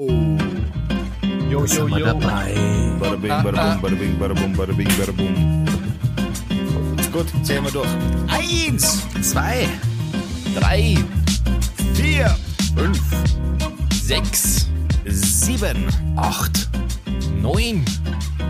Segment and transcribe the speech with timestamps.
[0.00, 2.06] Jo, jo, jo.
[2.06, 2.54] dabei.
[2.98, 5.34] Bada bing, bada bum, bada bing, bada bum, bada bing, bada bum.
[7.12, 7.88] Gut, zählen wir durch.
[8.28, 9.68] Eins, zwei,
[10.58, 10.96] drei,
[11.92, 12.34] Vier,
[12.74, 13.02] fünf,
[13.92, 14.68] sechs,
[15.06, 15.84] sieben.
[16.16, 16.70] acht,
[17.42, 17.84] neun.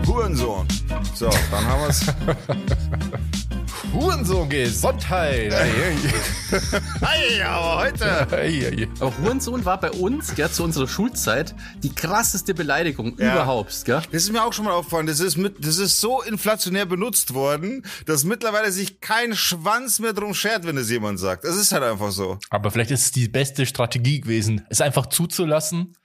[0.07, 0.67] Hurensohn.
[1.13, 2.05] So, dann haben wir's.
[3.93, 5.53] Hurensohn Gesundheit.
[7.01, 8.87] Hey, aber heute.
[8.99, 11.53] Aber Hurensohn war bei uns, gell, zu unserer Schulzeit,
[11.83, 13.33] die krasseste Beleidigung Ja.
[13.33, 14.01] überhaupt, gell?
[14.11, 15.07] Das ist mir auch schon mal aufgefallen.
[15.07, 20.13] Das ist, mit, das ist so inflationär benutzt worden, dass mittlerweile sich kein Schwanz mehr
[20.13, 21.43] drum schert, wenn es jemand sagt.
[21.43, 22.37] Das ist halt einfach so.
[22.49, 25.97] Aber vielleicht ist es die beste Strategie gewesen, es einfach zuzulassen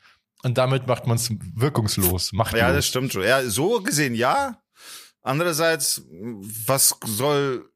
[0.42, 2.32] und damit macht man es wirkungslos.
[2.32, 2.60] Machtlos.
[2.60, 3.22] Ja, das stimmt schon.
[3.22, 4.60] Ja, so gesehen ja.
[5.22, 6.02] Andererseits,
[6.66, 7.68] was soll,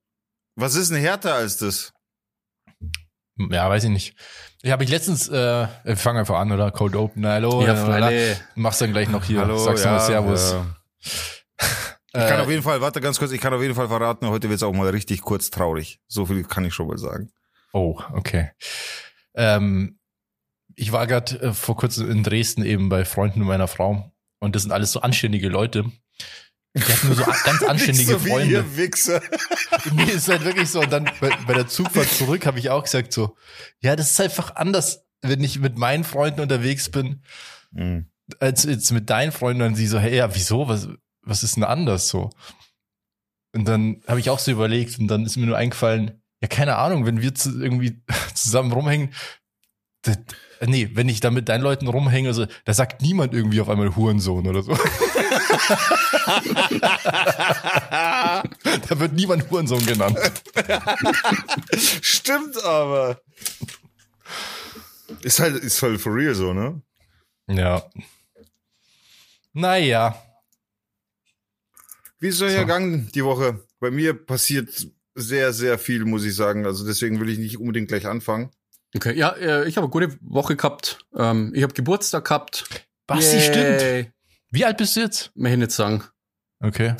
[0.61, 1.93] was ist denn härter als das?
[3.51, 4.15] Ja, weiß ich nicht.
[4.63, 6.71] Ich habe ich letztens, äh, wir fangen einfach an, oder?
[6.71, 7.63] Code Open, hallo.
[7.65, 8.41] Ja, äh, Freunde.
[8.55, 9.41] Machst dann gleich noch hier.
[9.41, 10.53] Hallo, Sagst ja, mal Servus.
[10.53, 10.67] ja.
[12.13, 14.51] Ich kann auf jeden Fall, warte ganz kurz, ich kann auf jeden Fall verraten, heute
[14.51, 16.01] wird's auch mal richtig kurz traurig.
[16.09, 17.31] So viel kann ich schon mal sagen.
[17.73, 18.51] Oh, okay.
[19.37, 20.01] Ähm,
[20.75, 24.63] ich war gerade äh, vor kurzem in Dresden eben bei Freunden meiner Frau und das
[24.63, 25.85] sind alles so anständige Leute.
[26.77, 28.53] Die hatten nur so ganz anständige so wie Freunde.
[28.55, 29.21] ihr Wichser.
[29.93, 30.81] Nee, ist halt wirklich so.
[30.81, 33.37] Und dann bei, bei der Zugfahrt zurück habe ich auch gesagt so,
[33.81, 37.23] ja, das ist einfach anders, wenn ich mit meinen Freunden unterwegs bin,
[37.73, 38.07] Mhm.
[38.41, 39.63] als jetzt mit deinen Freunden.
[39.63, 40.69] Und sie so, hey, ja, wieso?
[40.69, 40.89] Was,
[41.23, 42.31] was ist denn anders so?
[43.53, 46.77] Und dann habe ich auch so überlegt und dann ist mir nur eingefallen, ja, keine
[46.77, 48.03] Ahnung, wenn wir zu, irgendwie
[48.35, 49.13] zusammen rumhängen,
[50.03, 50.19] das,
[50.67, 53.95] nee, wenn ich da mit deinen Leuten rumhänge, also, da sagt niemand irgendwie auf einmal
[53.97, 54.73] Hurensohn oder so.
[58.89, 60.19] da wird niemand Hurensohn genannt.
[62.03, 63.21] Stimmt aber.
[65.23, 66.83] Ist halt, ist halt for real so, ne?
[67.49, 67.85] Ja.
[69.53, 70.21] Naja.
[72.19, 73.65] Wie ist es euch ergangen die Woche?
[73.81, 76.67] Bei mir passiert sehr, sehr viel, muss ich sagen.
[76.67, 78.51] Also deswegen will ich nicht unbedingt gleich anfangen.
[78.95, 80.99] Okay, ja, äh, ich habe eine gute Woche gehabt.
[81.17, 82.65] Ähm, ich habe Geburtstag gehabt.
[83.07, 83.43] Basti, Yay.
[83.43, 84.13] stimmt.
[84.51, 85.31] Wie alt bist du jetzt?
[85.35, 86.03] Mehr nicht sagen.
[86.61, 86.95] Okay.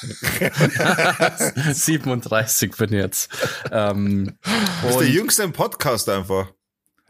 [1.72, 3.30] 37 bin ich jetzt.
[3.70, 4.38] Ähm,
[4.80, 6.46] Du bist der Jüngste im Podcast einfach.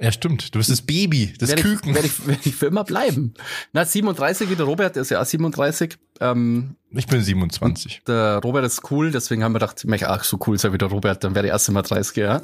[0.00, 0.52] Ja, stimmt.
[0.54, 1.90] Du bist das Baby, das werde Küken.
[1.90, 3.34] ich, werd ich, werd ich für immer bleiben.
[3.72, 5.96] Na, 37, der Robert der ist ja auch 37.
[6.20, 8.02] Ähm, Ich bin 27.
[8.06, 10.78] der Robert ist cool, deswegen haben wir gedacht, ich möchte auch so cool sein wie
[10.78, 12.40] der Robert, dann wäre ich erst immer 30, ja.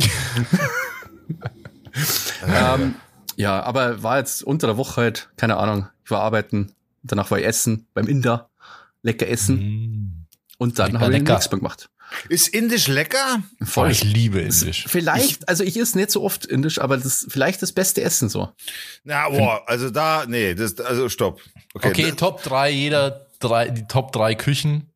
[2.47, 2.95] ähm,
[3.37, 6.73] ja, aber war jetzt unter der Woche halt, keine Ahnung, ich war arbeiten,
[7.03, 8.49] danach war ich essen, beim Inder,
[9.03, 10.27] lecker essen Mm.
[10.59, 11.35] und dann habe ich lecker.
[11.35, 11.91] nichts mehr gemacht.
[12.29, 13.43] Ist Indisch lecker?
[13.65, 13.91] Voll.
[13.91, 14.85] Ich liebe Indisch.
[14.89, 18.29] Vielleicht, also ich esse nicht so oft Indisch, aber das ist vielleicht das beste Essen
[18.29, 18.53] so.
[19.03, 21.41] Na, boah, also da, nee, das, also stopp.
[21.75, 24.93] Okay, Okay, Top 3, jeder drei, die Top 3 Küchen.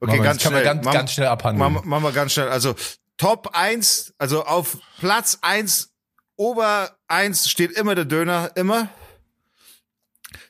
[0.00, 0.74] okay ganz das kann man schnell.
[0.74, 1.72] ganz, Mach- ganz schnell abhandeln.
[1.72, 2.48] Machen machen wir ganz schnell.
[2.48, 2.76] Also
[3.18, 5.90] Top 1, also auf Platz 1,
[6.36, 8.88] Ober 1 steht immer der Döner, immer.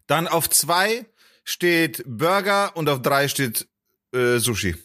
[0.06, 1.06] Dann auf 2
[1.44, 3.68] steht Burger und auf 3 steht
[4.12, 4.76] äh, Sushi.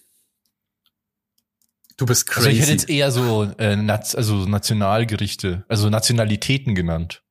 [1.98, 2.72] Du bist also ich hätte crazy.
[2.72, 3.78] jetzt eher so äh,
[4.16, 7.24] also Nationalgerichte, also Nationalitäten genannt.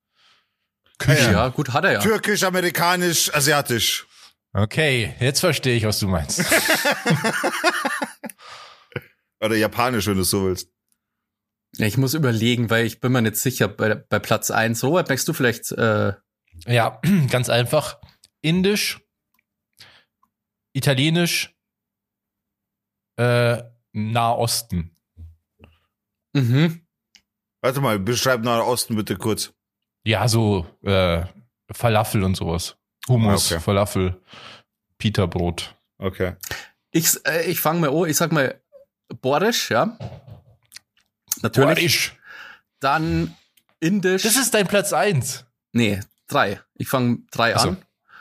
[0.99, 1.33] Küche.
[1.33, 2.01] ja, gut, hat er ja.
[2.01, 4.07] Türkisch, amerikanisch, asiatisch.
[4.53, 6.41] Okay, jetzt verstehe ich, was du meinst.
[9.41, 10.69] Oder japanisch, wenn du es so willst.
[11.77, 14.85] Ja, Ich muss überlegen, weil ich bin mir nicht sicher bei, bei Platz eins.
[14.85, 16.13] Robert, merkst du vielleicht, äh,
[16.67, 17.01] ja,
[17.31, 17.99] ganz einfach.
[18.43, 19.01] Indisch,
[20.73, 21.55] Italienisch,
[23.17, 23.63] äh,
[23.93, 24.97] Nahosten.
[26.33, 26.87] mhm.
[27.63, 29.53] Warte mal, beschreib Nahen Osten bitte kurz.
[30.05, 31.25] Ja, so äh,
[31.71, 32.77] Falafel und sowas.
[33.09, 33.61] Hummus, okay.
[33.61, 34.21] Falafel,
[34.97, 35.77] Pita-Brot.
[35.99, 36.37] Okay.
[36.93, 38.63] ich, äh, ich fange mal an, ich sag mal
[39.21, 39.99] Borisch, ja.
[41.43, 41.77] Natürlich.
[41.77, 42.17] Borisch.
[42.81, 43.37] Dann
[43.81, 44.23] Indisch.
[44.23, 45.45] Das ist dein Platz eins.
[45.73, 46.61] nee, drei.
[46.75, 47.71] Ich fange drei so.
[47.71, 47.77] an.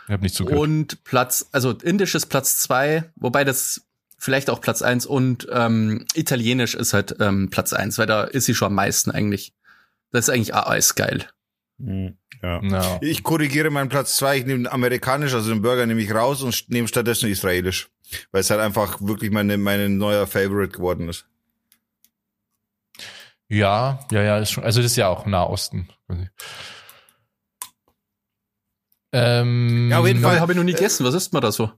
[0.08, 0.62] Ich habe nicht zugehört.
[0.62, 3.86] Und Platz, also Indisch ist Platz zwei, wobei das
[4.18, 8.46] vielleicht auch Platz eins und ähm, Italienisch ist halt ähm, Platz eins, weil da ist
[8.46, 9.54] sie schon am meisten eigentlich.
[10.12, 11.28] Das ist eigentlich alles geil.
[11.80, 12.62] Hm, Ja.
[12.64, 12.98] Ja.
[13.02, 14.38] Ich korrigiere meinen Platz zwei.
[14.38, 17.90] Ich nehme amerikanisch, also den Burger nehme ich raus und nehme stattdessen israelisch.
[18.32, 21.26] Weil es halt einfach wirklich meine, meine neuer Favorite geworden ist.
[23.48, 25.90] ja, ja, ja, ist schon, also das ist ja auch Nahosten.
[29.12, 30.40] Ähm, Ja, auf jeden Fall.
[30.40, 31.06] Habe ich noch nie gegessen.
[31.06, 31.72] Was isst man da so?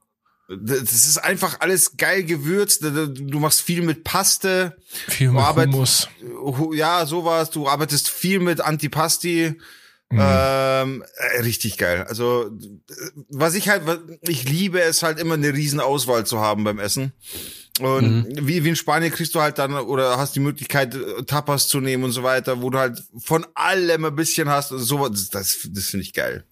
[0.49, 2.83] Das ist einfach alles geil gewürzt.
[2.83, 4.75] Du machst viel mit Paste.
[5.07, 6.09] Viel mit Arbeit- Hummus.
[6.73, 7.49] Ja, sowas.
[7.51, 9.55] Du arbeitest viel mit Antipasti.
[10.09, 10.19] Mhm.
[10.21, 12.03] Ähm, äh, richtig geil.
[12.09, 12.93] Also, äh,
[13.29, 13.83] was ich halt,
[14.23, 17.13] ich liebe es halt immer eine riesen Auswahl zu haben beim Essen.
[17.79, 21.69] Und wie, wie in Spanien kriegst du halt dann oder hast die Möglichkeit, äh, Tapas
[21.69, 24.73] zu nehmen und so weiter, wo du halt von allem ein bisschen hast.
[24.73, 26.43] Und so, das, das, das finde ich geil.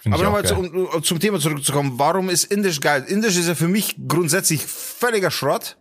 [0.00, 1.94] Find Aber nochmal zu, um, zum Thema zurückzukommen.
[1.98, 3.04] Warum ist Indisch geil?
[3.08, 5.76] Indisch ist ja für mich grundsätzlich völliger Schrott.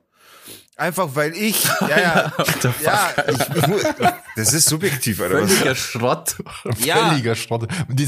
[0.75, 2.34] Einfach weil ich, ja, ja,
[2.84, 3.38] ja, ich,
[4.36, 5.52] das ist subjektiv, oder was?
[5.52, 6.36] Völliger Schrott.
[6.78, 7.10] Ja.
[7.10, 7.68] Völliger Schrott.
[7.90, 8.00] Und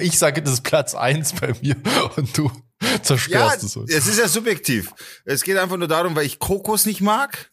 [0.00, 1.76] ich sage, das ist Platz eins bei mir
[2.16, 2.50] und du
[2.82, 3.72] Ja, zerstörst es.
[3.72, 3.84] so.
[3.84, 4.90] es ist ja subjektiv.
[5.24, 7.52] Es geht einfach nur darum, weil ich Kokos nicht mag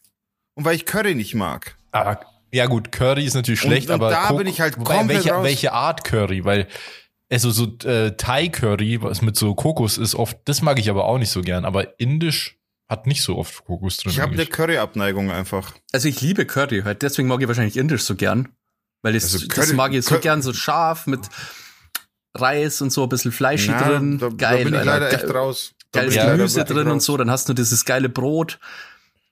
[0.54, 1.76] und weil ich Curry nicht mag.
[1.92, 2.16] Ah,
[2.52, 5.08] ja gut, Curry ist natürlich Und- schlecht, und aber da Kok- bin ich halt komplett
[5.08, 5.44] welche, raus.
[5.44, 6.66] welche Art Curry, weil
[7.34, 11.04] also so äh, Thai Curry, was mit so Kokos ist oft, das mag ich aber
[11.04, 12.58] auch nicht so gern, aber indisch
[12.88, 14.12] hat nicht so oft Kokos drin.
[14.12, 14.46] Ich habe eine.
[14.46, 15.72] Curry-Abneigung einfach.
[15.92, 18.48] Also ich liebe Curry, halt deswegen mag ich wahrscheinlich Indisch so gern.
[19.02, 21.20] Weil das, Also das Curry- mag ich so Curry- gern, so scharf mit
[22.36, 24.18] Reis und so ein bisschen Fleisch drin.
[24.18, 24.84] da, Geil, da bin ich Alter.
[24.84, 25.72] leider Ge- echt raus.
[25.92, 27.04] Da Geiles ich Gemüse drin und raus.
[27.04, 28.58] so, dann hast du dieses geile Brot.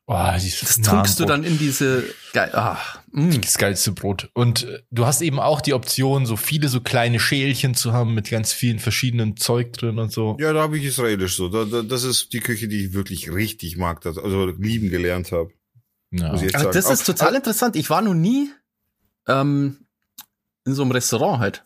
[0.09, 2.51] Dieses Das tunkst du dann in diese geil.
[2.55, 2.77] Ah,
[3.13, 3.41] mm.
[3.41, 4.31] das geilste Brot.
[4.35, 8.13] Und äh, du hast eben auch die Option, so viele so kleine Schälchen zu haben
[8.15, 10.37] mit ganz vielen verschiedenen Zeug drin und so.
[10.41, 11.49] Ja, da habe ich Israelisch so.
[11.49, 15.33] Da, da, das ist die Küche, die ich wirklich richtig mag, das, also lieben gelernt
[15.33, 15.51] habe.
[16.11, 16.29] Ja.
[16.31, 16.71] Aber sagen.
[16.73, 17.77] das ist total interessant.
[17.77, 18.51] Ich war noch nie
[19.29, 19.87] ähm,
[20.67, 21.65] in so einem Restaurant halt.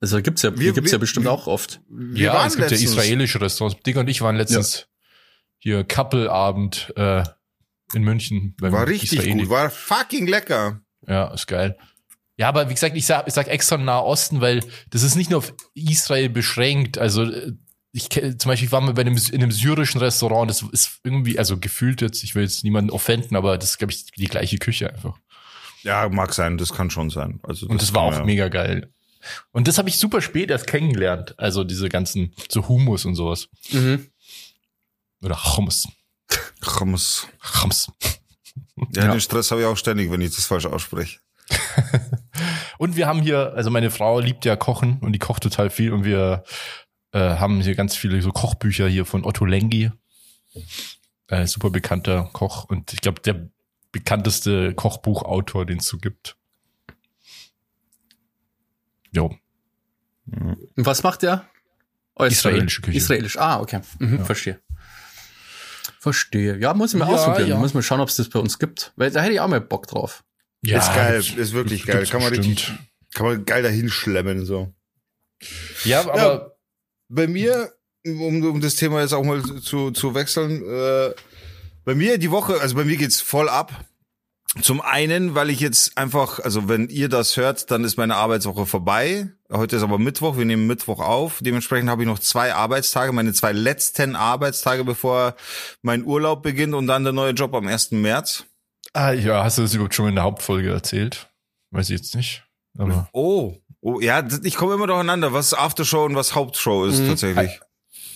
[0.00, 1.80] Also gibt's ja, Wir- hier gibt's ja wir- bestimmt wir- auch oft.
[1.88, 3.80] Wir ja, waren es gibt letztens- ja israelische Restaurants.
[3.84, 4.86] Dick und ich waren letztens
[5.58, 7.24] hier Couple-Abend äh,
[7.94, 8.54] in München.
[8.60, 9.42] War richtig Israeli.
[9.42, 10.80] gut, war fucking lecker.
[11.06, 11.76] Ja, ist geil.
[12.36, 14.60] Ja, aber wie gesagt, ich sag, ich sag extra Nahe Osten, weil
[14.90, 16.96] das ist nicht nur auf Israel beschränkt.
[16.98, 17.52] Also äh,
[17.92, 21.38] ich zum Beispiel ich war mal bei einem, in einem syrischen Restaurant, das ist irgendwie,
[21.38, 24.58] also gefühlt jetzt, ich will jetzt niemanden offenden, aber das ist, glaube ich, die gleiche
[24.58, 25.18] Küche einfach.
[25.82, 27.40] Ja, mag sein, das kann schon sein.
[27.42, 28.92] Also Und das war auch man- mega geil.
[29.52, 31.34] Und das habe ich super spät erst kennengelernt.
[31.38, 33.48] Also diese ganzen, so Humus und sowas.
[33.70, 34.06] Mhm.
[35.22, 35.88] Oder Hummus.
[36.78, 37.28] Hummus.
[37.62, 37.90] Hummus.
[38.94, 39.10] Ja, Ja.
[39.12, 41.18] den Stress habe ich auch ständig, wenn ich das falsch ausspreche.
[42.78, 45.92] Und wir haben hier, also meine Frau liebt ja Kochen und die kocht total viel
[45.92, 46.44] und wir
[47.12, 49.90] äh, haben hier ganz viele so Kochbücher hier von Otto Lengi.
[51.26, 53.50] Äh, super bekannter Koch und ich glaube der
[53.92, 56.36] bekannteste Kochbuchautor, den es so gibt.
[59.12, 59.36] Jo,
[60.26, 61.44] Und was macht der?
[62.14, 62.96] Oh, Israelische Küche.
[62.96, 63.80] Israelisch, ah, okay.
[63.98, 64.24] Mhm, Ja.
[64.24, 64.60] Verstehe.
[66.02, 66.56] Verstehe.
[66.58, 67.48] Ja, muss ich mal Ja, ausprobieren.
[67.50, 67.56] ja.
[67.58, 68.92] Muss mal schauen, ob es das bei uns gibt.
[68.96, 70.24] Weil da hätte ich auch mal Bock drauf.
[70.64, 72.04] ja ist geil, ist wirklich geil.
[72.06, 72.58] Kann man bestimmt.
[72.58, 72.72] richtig,
[73.14, 74.72] kann man geil dahin schlemmen, so.
[75.84, 76.56] Ja, aber
[77.08, 77.72] Bei mir,
[78.06, 81.12] um, um das Thema jetzt auch mal zu, zu wechseln, äh,
[81.84, 83.84] bei mir die Woche, also bei mir geht's voll ab.
[84.62, 88.66] Zum einen, weil ich jetzt einfach, also wenn ihr das hört, dann ist meine Arbeitswoche
[88.66, 89.28] vorbei.
[89.52, 91.38] Heute ist aber Mittwoch, wir nehmen Mittwoch auf.
[91.40, 95.36] Dementsprechend habe ich noch zwei Arbeitstage, meine zwei letzten Arbeitstage, bevor
[95.82, 97.92] mein Urlaub beginnt und dann der neue Job am 1.
[97.92, 98.44] März.
[98.92, 101.28] ah, ja, hast du das überhaupt schon in der Hauptfolge erzählt?
[101.70, 102.42] Weiß ich jetzt nicht.
[102.76, 107.06] Aber Oh, oh ja, ich komme immer durcheinander, was Aftershow und was Hauptshow ist Mhm.
[107.08, 107.60] tatsächlich.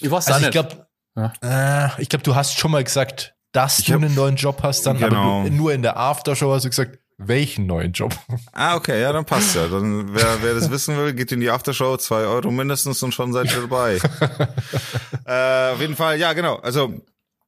[0.00, 0.52] Ich weiß also ich nicht.
[0.52, 0.86] glaube,
[1.16, 1.32] Ja.
[1.96, 4.82] äh, ich glaube, du hast schon mal gesagt, dass Ich du einen neuen Job hast,
[4.86, 5.40] dann Genau.
[5.40, 8.12] aber du, nur in der Aftershow hast du gesagt, welchen neuen Job?
[8.52, 9.68] Ah, okay, ja, dann passt ja.
[9.68, 13.32] Dann, wer, wer das wissen will, geht in die Aftershow, zwei Euro mindestens und schon
[13.32, 13.98] seid ihr dabei.
[15.24, 16.56] äh, auf jeden Fall, ja, genau.
[16.56, 16.92] Also,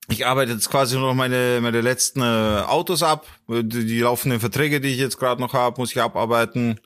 [0.09, 3.26] ich arbeite jetzt quasi nur noch meine, meine letzten äh, Autos ab.
[3.49, 6.78] Die, die laufenden Verträge, die ich jetzt gerade noch habe, muss ich abarbeiten.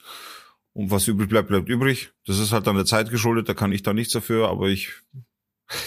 [0.73, 2.13] Und was übrig bleibt, bleibt übrig.
[2.27, 4.93] Das ist halt dann der Zeit geschuldet, da kann ich da nichts dafür, aber ich,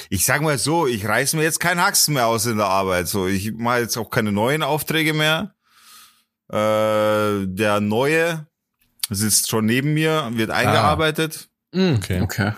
[0.10, 3.08] ich sag mal so, ich reiß mir jetzt keinen Haxen mehr aus in der Arbeit.
[3.08, 5.54] So, ich mache jetzt auch keine neuen Aufträge mehr.
[6.50, 8.48] Äh, der neue
[9.10, 11.50] sitzt schon neben mir, wird eingearbeitet.
[11.74, 12.22] Mhm, Okay.
[12.22, 12.52] okay.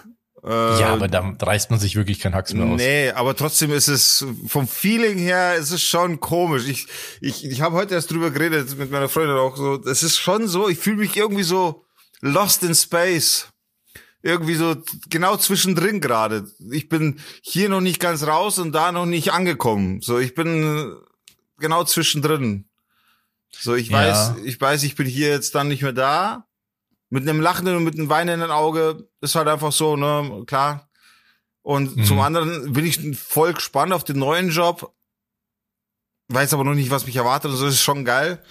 [0.44, 2.78] Äh, ja, aber da reißt man sich wirklich kein Hax mehr aus.
[2.78, 6.68] Nee, aber trotzdem ist es vom Feeling her, ist es schon komisch.
[6.68, 6.86] Ich
[7.20, 9.82] ich ich habe heute erst drüber geredet mit meiner Freundin auch so.
[9.90, 11.84] Es ist schon so, ich fühle mich irgendwie so
[12.22, 13.48] lost in space.
[14.26, 14.76] Irgendwie so
[15.08, 16.50] genau zwischendrin gerade.
[16.72, 20.02] Ich bin hier noch nicht ganz raus und da noch nicht angekommen.
[20.02, 20.96] So, ich bin
[21.60, 22.66] genau zwischendrin.
[23.52, 24.00] So, ich Ja.
[24.00, 26.48] weiß, ich weiß, ich bin hier jetzt dann nicht mehr da.
[27.12, 30.90] Mit einem lachenden und mit einem weinenden Auge ist halt einfach so, ne, klar.
[31.62, 32.06] Und Mhm.
[32.06, 34.92] zum anderen bin ich voll gespannt auf den neuen Job.
[36.30, 37.52] Weiß aber noch nicht, was mich erwartet.
[37.52, 38.44] Also das ist schon geil.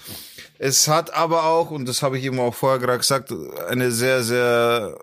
[0.58, 3.32] Es hat aber auch, und das habe ich eben auch vorher gerade gesagt,
[3.68, 4.96] eine sehr, sehr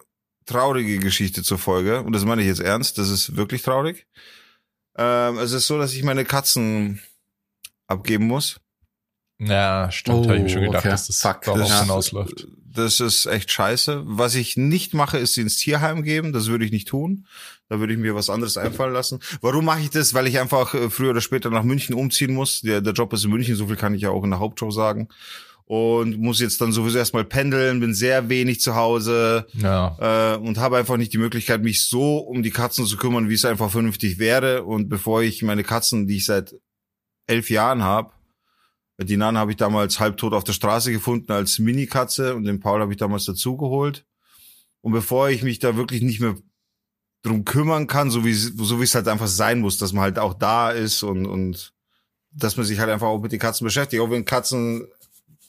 [0.52, 2.02] traurige Geschichte zur Folge.
[2.04, 2.98] Und das meine ich jetzt ernst.
[2.98, 4.06] Das ist wirklich traurig.
[4.98, 7.02] Ähm, es ist so, dass ich meine Katzen
[7.88, 8.60] abgeben muss.
[9.40, 10.90] Ja, stimmt, Oh, habe ich mir schon gedacht, okay.
[10.90, 12.48] dass das Fuck, darauf das- hinausläuft.
[12.74, 14.04] Das ist echt scheiße.
[14.06, 16.32] Was ich nicht mache, ist sie ins Tierheim geben.
[16.32, 17.28] Das würde ich nicht tun.
[17.68, 19.20] Da würde ich mir was anderes einfallen lassen.
[19.42, 20.14] Warum mache ich das?
[20.14, 22.62] Weil ich einfach äh, früher oder später nach München umziehen muss.
[22.62, 24.72] Der, der Job ist in München, so viel kann ich ja auch in der Hauptshow
[24.72, 25.10] sagen.
[25.66, 30.34] Und muss jetzt dann sowieso erstmal pendeln, bin sehr wenig zu Hause Ja.
[30.34, 33.36] äh, und habe einfach nicht die Möglichkeit, mich so um die Katzen zu kümmern, wie
[33.36, 34.64] es einfach vernünftig wäre.
[34.64, 36.56] Und bevor ich meine Katzen, die ich seit
[37.28, 38.12] elf Jahren habe,
[39.02, 42.82] die Nana habe ich damals halbtot auf der Straße gefunden als Mini-Katze und den Paul
[42.82, 44.06] habe ich damals dazugeholt.
[44.82, 46.36] Und bevor ich mich da wirklich nicht mehr
[47.24, 50.20] drum kümmern kann, so wie so wie es halt einfach sein muss, dass man halt
[50.20, 51.74] auch da ist und und
[52.32, 54.88] dass man sich halt einfach auch mit den Katzen beschäftigt, auch wenn Katzen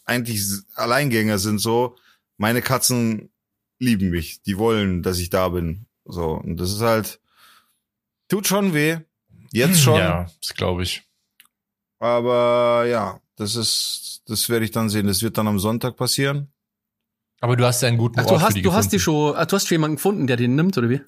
[0.04, 0.42] eigentlich
[0.74, 1.96] Alleingänger sind so,
[2.36, 3.30] meine Katzen
[3.78, 7.20] lieben mich, die wollen, dass ich da bin, so und das ist halt
[8.28, 8.98] tut schon weh,
[9.52, 11.02] jetzt schon, Ja, das glaube ich.
[11.98, 16.52] aber ja, das ist das werde ich dann sehen, das wird dann am Sonntag passieren.
[17.40, 19.00] Aber du hast ja einen guten Ach, Ort du für hast, die du hast die
[19.00, 21.00] schon, ah, du hast schon jemanden gefunden, der den nimmt, oder wie?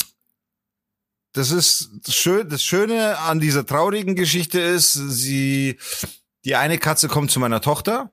[1.33, 5.79] das ist das schön, das Schöne an dieser traurigen Geschichte ist, sie,
[6.45, 8.13] die eine Katze kommt zu meiner Tochter.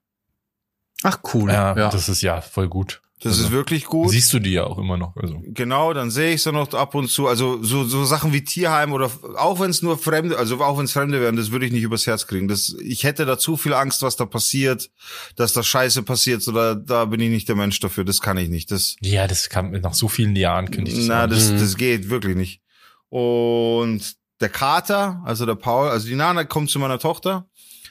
[1.03, 1.49] Ach, cool.
[1.51, 1.89] Ja, ja.
[1.89, 3.01] das ist ja voll gut.
[3.23, 4.09] Das Also, ist wirklich gut.
[4.09, 5.15] Siehst du die ja auch immer noch.
[5.15, 5.39] Also.
[5.45, 7.27] Genau, dann sehe ich sie noch ab und zu.
[7.27, 10.85] Also so, so Sachen wie Tierheim oder auch wenn es nur Fremde, also auch wenn
[10.85, 12.47] es Fremde wären, das würde ich nicht übers Herz kriegen.
[12.47, 14.89] Das, ich hätte da zu viel Angst, was da passiert,
[15.35, 16.47] dass da Scheiße passiert.
[16.47, 18.05] Oder da bin ich nicht der Mensch dafür.
[18.05, 18.71] Das kann ich nicht.
[18.71, 21.59] Das, Ja, das kam nach so vielen Jahren, könnte ich das na, das, Mhm.
[21.59, 22.61] das geht wirklich nicht.
[23.09, 27.45] Und der Kater, also der Paul, also die Nana kommt zu meiner Tochter.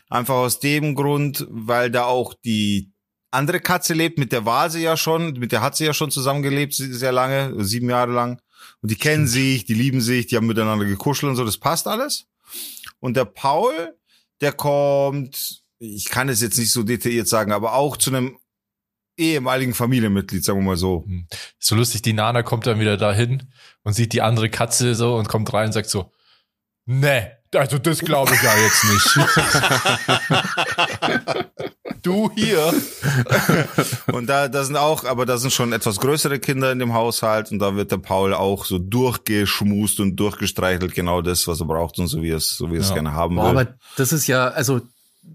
[0.08, 2.90] Einfach aus dem Grund, weil da auch die
[3.30, 6.10] andere Katze lebt, mit der war sie ja schon, mit der hat sie ja schon
[6.10, 8.40] zusammengelebt, sehr lange, sieben Jahre lang.
[8.82, 11.86] Und die kennen sich, die lieben sich, die haben miteinander gekuschelt und so, das passt
[11.86, 12.26] alles.
[12.98, 13.96] Und der Paul,
[14.40, 18.38] der kommt, ich kann es jetzt nicht so detailliert sagen, aber auch zu einem
[19.16, 21.06] ehemaligen Familienmitglied, sagen wir mal so.
[21.58, 25.28] So lustig, die Nana kommt dann wieder dahin und sieht die andere Katze so und
[25.28, 26.12] kommt rein und sagt so,
[26.86, 29.18] ne, also das glaube ich ja jetzt nicht.
[32.02, 32.72] du hier.
[34.12, 37.50] Und da, da sind auch, aber da sind schon etwas größere Kinder in dem Haushalt
[37.50, 41.98] und da wird der Paul auch so durchgeschmust und durchgestreichelt, genau das, was er braucht
[41.98, 42.94] und so wie er es, so wie es Ja.
[42.94, 43.60] gerne haben Boah, will.
[43.60, 44.80] aber das ist ja, also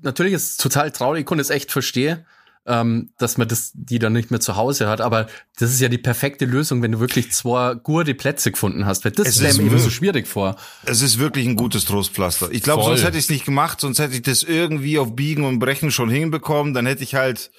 [0.01, 2.25] natürlich ist es total traurig, ich konnte es echt verstehen,
[2.67, 5.27] ähm, dass man das, die dann nicht mehr zu Hause hat, aber
[5.59, 9.11] das ist ja die perfekte Lösung, wenn du wirklich zwei gute Plätze gefunden hast, weil
[9.11, 10.55] das Es ist mir immer so schwierig vor.
[10.83, 12.49] Es ist wirklich ein gutes Trostpflaster.
[12.51, 15.45] Ich glaube, sonst hätte ich es nicht gemacht, sonst hätte ich das irgendwie auf Biegen
[15.45, 16.73] und Brechen schon hinbekommen.
[16.73, 17.51] Dann hätte ich halt,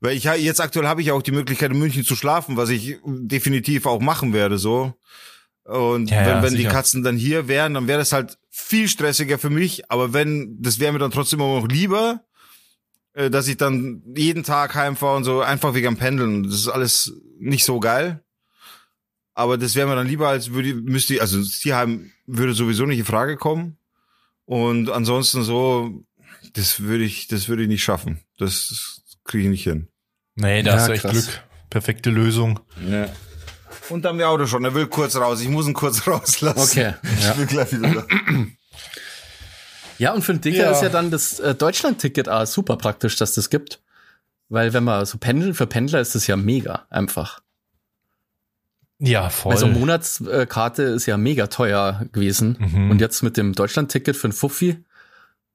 [0.00, 2.98] weil ich jetzt aktuell habe ich auch die Möglichkeit in München zu schlafen, was ich
[3.04, 4.94] definitiv auch machen werde, so.
[5.64, 6.64] Und Ja, wenn, ja, wenn die.
[6.64, 9.90] Katzen dann hier wären, dann wäre das halt viel stressiger für mich.
[9.90, 12.24] Aber wenn, das wäre mir dann trotzdem immer noch lieber,
[13.30, 16.44] dass ich dann jeden Tag heimfahre und so einfach wegen am Pendeln.
[16.44, 18.22] Das ist alles nicht so geil.
[19.34, 22.84] Aber das wäre mir dann lieber, als würde müsste ich, also das Tierheim würde sowieso
[22.86, 23.76] nicht in Frage kommen.
[24.44, 26.04] Und ansonsten so,
[26.52, 28.20] das würde ich, das würde ich nicht schaffen.
[28.38, 29.88] Das kriege ich nicht hin.
[30.34, 31.12] Nee, da Ja, hast du echt krass.
[31.12, 31.42] Glück.
[31.70, 32.60] Perfekte Lösung.
[32.90, 33.08] Ja.
[33.88, 35.40] Und dann Auto schon, er will kurz raus.
[35.40, 36.60] Ich muss ihn kurz rauslassen.
[36.60, 37.32] Okay, Ich ja.
[37.34, 38.06] bin gleich wieder da.
[40.02, 40.72] Ja, und für einen Dicker Ja.
[40.72, 43.80] ist ja dann das äh, Deutschland-Ticket auch super praktisch, dass das gibt.
[44.48, 47.40] Weil wenn man so pendelt, für Pendler ist das ja mega einfach.
[48.98, 49.52] Ja, voll.
[49.52, 52.56] Weil so eine Monatskarte ist ja mega teuer gewesen.
[52.58, 52.90] Mhm.
[52.90, 54.76] Und jetzt mit dem Deutschland-Ticket für einen Fuffi ja,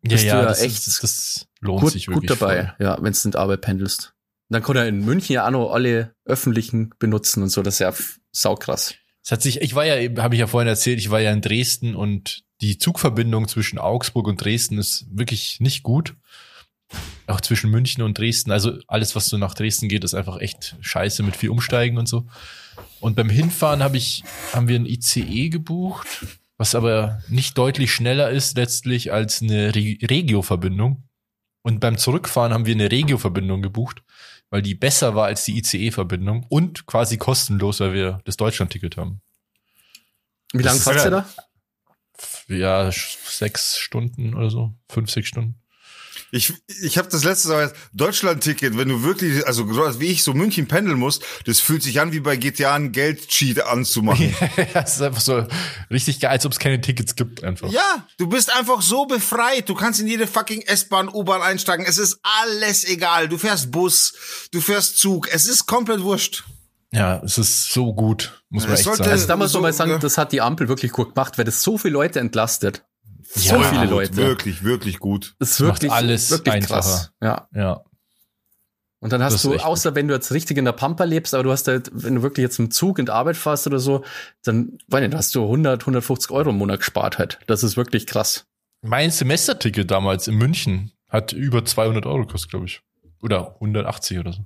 [0.04, 2.40] bist ja, du ja das, echt ist, das lohnt gut, sich gut wirklich.
[2.40, 4.14] dabei, ja, wenn du in die Arbeit pendelst.
[4.48, 7.76] Und dann kann er in München ja auch noch alle öffentlichen benutzen und so, das
[7.76, 7.94] ist ja
[8.32, 8.96] saukrass.
[9.26, 11.34] Es hat sich, ich war ja eben, habe ich ja vorhin erzählt, ich war ja
[11.34, 16.16] in Dresden und die Zugverbindung zwischen Augsburg und Dresden ist wirklich nicht gut.
[17.28, 18.52] Auch zwischen München und Dresden.
[18.52, 22.08] Also alles, was so nach Dresden geht, ist einfach echt scheiße mit viel Umsteigen und
[22.08, 22.26] so.
[23.00, 24.24] Und beim Hinfahren habe ich,
[24.54, 26.08] haben wir ein ICE gebucht,
[26.58, 31.04] was aber nicht deutlich schneller ist letztlich als eine Re Regio-Verbindung.
[31.62, 34.02] Und beim Zurückfahren haben wir eine Regio-Verbindung gebucht,
[34.50, 39.22] weil die besser war als die ICE-Verbindung und quasi kostenlos, weil wir das Deutschland-Ticket haben.
[40.54, 41.30] Wie lange fahrt ihr da?
[42.48, 45.56] Ja, sechs Stunden oder so, fünf, sechs Stunden.
[46.32, 50.34] Ich, ich habe das letzte Mal Deutschland-Ticket, wenn du wirklich, also so wie ich so
[50.34, 54.36] München pendeln muss, das fühlt sich an wie bei GTA einen Geldcheat anzumachen.
[54.74, 55.48] das ist einfach so
[55.90, 57.72] richtig geil, als ob es keine Tickets gibt einfach.
[57.72, 59.70] Ja, du bist einfach so befreit.
[59.70, 61.86] Du kannst in jede fucking S-Bahn, U-Bahn einsteigen.
[61.86, 63.30] Es ist alles egal.
[63.30, 65.30] Du fährst Bus, du fährst Zug.
[65.32, 66.44] Es ist komplett wurscht.
[66.94, 69.10] Ja, es ist so gut, muss man Es echt sagen.
[69.10, 69.98] Also da muss so, man mal sagen, ja.
[69.98, 72.86] das hat die Ampel wirklich gut gemacht, weil das so viele Leute entlastet.
[73.24, 74.16] So Ja, viele gut, Leute.
[74.16, 75.36] Wirklich, wirklich gut.
[75.40, 76.76] Das ist Das macht wirklich, alles wirklich einfacher.
[76.82, 77.12] krass.
[77.22, 77.48] Ja.
[77.54, 77.82] Ja.
[79.00, 81.44] Und dann Das hast du, außer wenn du jetzt richtig in der Pampa lebst, aber
[81.44, 84.04] du hast halt, wenn du wirklich jetzt im Zug in der Arbeit fährst oder so,
[84.44, 87.38] dann, weiß nicht, hast du 100, 150 Euro im Monat gespart halt.
[87.48, 88.46] Das ist wirklich krass.
[88.82, 92.82] Mein Semesterticket damals in München hat über 200 Euro gekostet, glaube ich.
[93.22, 94.46] Oder 180 oder so.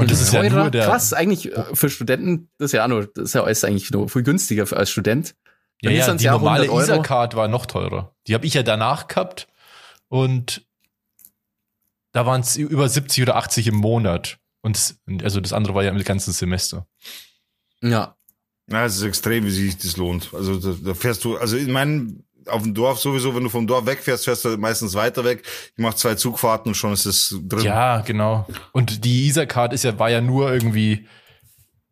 [0.00, 0.86] Und das ist ja Teurer, nur der.
[0.86, 3.90] krass, eigentlich äh, für Studenten, das ist ja auch nur, das ist ja alles eigentlich
[3.90, 5.34] nur viel günstiger als Student.
[5.82, 7.00] Ja, Dann ja, sind's die normale 100 Euro.
[7.00, 8.14] ISA-Card war noch teurer.
[8.26, 9.48] Die habe ich ja danach gehabt
[10.08, 10.66] und
[12.12, 14.38] da waren es über 70 oder 80 im Monat.
[14.62, 16.86] Und also das andere war ja im ganzen Semester.
[17.82, 18.16] Ja.
[18.70, 20.30] Ja, es ist extrem, wie sich das lohnt.
[20.32, 23.66] Also da, da fährst du, also in meinem, auf dem Dorf sowieso, wenn du vom
[23.66, 25.42] Dorf wegfährst, fährst du meistens weiter weg.
[25.76, 27.64] Ich mache zwei Zugfahrten und schon ist es drin.
[27.64, 28.46] Ja, genau.
[28.72, 31.06] Und die ISA-Card ist ja, war ja nur irgendwie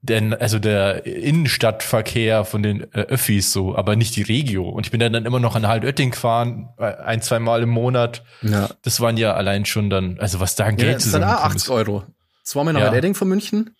[0.01, 4.69] denn also der Innenstadtverkehr von den äh, Öffis so, aber nicht die Regio.
[4.69, 7.69] Und ich bin dann, dann immer noch an Haltötting gefahren, äh, ein, zwei Mal im
[7.71, 8.23] Monat.
[8.43, 8.69] Ja.
[8.83, 11.25] Das waren ja allein schon dann, also was da an ja Geld das ist dann
[11.25, 11.71] auch zusammengekommen 80 ist.
[11.71, 12.05] Euro.
[12.45, 12.91] Zweimal nach Ja.
[12.91, 13.75] Redding von München.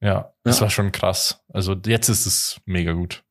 [0.00, 0.62] Ja, das Ja.
[0.62, 1.40] war schon krass.
[1.52, 3.24] Also jetzt ist es mega gut.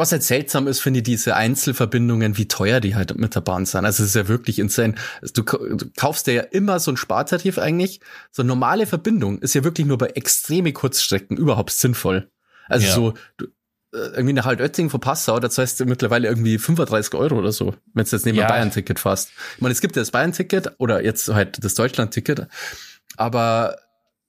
[0.00, 3.66] Was halt seltsam ist, finde ich, diese Einzelverbindungen, wie teuer die halt mit der Bahn
[3.66, 3.84] sind.
[3.84, 4.94] Also es ist ja wirklich insane.
[5.20, 5.42] Also Du,
[5.76, 8.00] du kaufst dir ja immer so ein Spartarif eigentlich.
[8.32, 12.30] So eine normale Verbindung ist ja wirklich nur bei extreme Kurzstrecken überhaupt sinnvoll.
[12.68, 12.94] Also Ja.
[12.94, 13.46] so du,
[13.92, 17.74] äh, irgendwie nach Haltötting von Passau, da zahlst du mittlerweile irgendwie 35 Euro oder so,
[17.92, 18.46] wenn du jetzt neben Ja.
[18.48, 19.30] Bayern-Ticket fährst.
[19.56, 22.46] Ich meine, es gibt ja das Bayern-Ticket oder jetzt halt das Deutschland-Ticket,
[23.16, 23.76] aber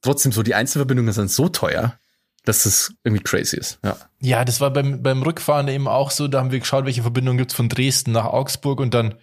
[0.02, 1.96] trotzdem so die Einzelverbindungen sind so teuer,
[2.44, 3.78] dass es irgendwie crazy ist.
[3.84, 3.96] Ja.
[4.20, 6.28] Ja, das war beim, beim Rückfahren eben auch so.
[6.28, 9.14] Da haben wir geschaut, welche Verbindungen gibt's von Dresden nach Augsburg und dann,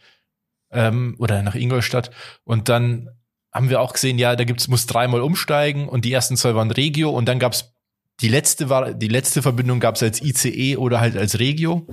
[0.72, 2.12] ähm, oder nach Ingolstadt.
[2.44, 3.10] Und dann
[3.52, 6.72] haben wir auch gesehen, ja, da gibt's, muss dreimal umsteigen und die ersten zwei waren
[6.72, 7.74] Regio und dann gab's
[8.22, 11.88] die letzte war, die letzte Verbindung gab's als ICE oder halt als Regio.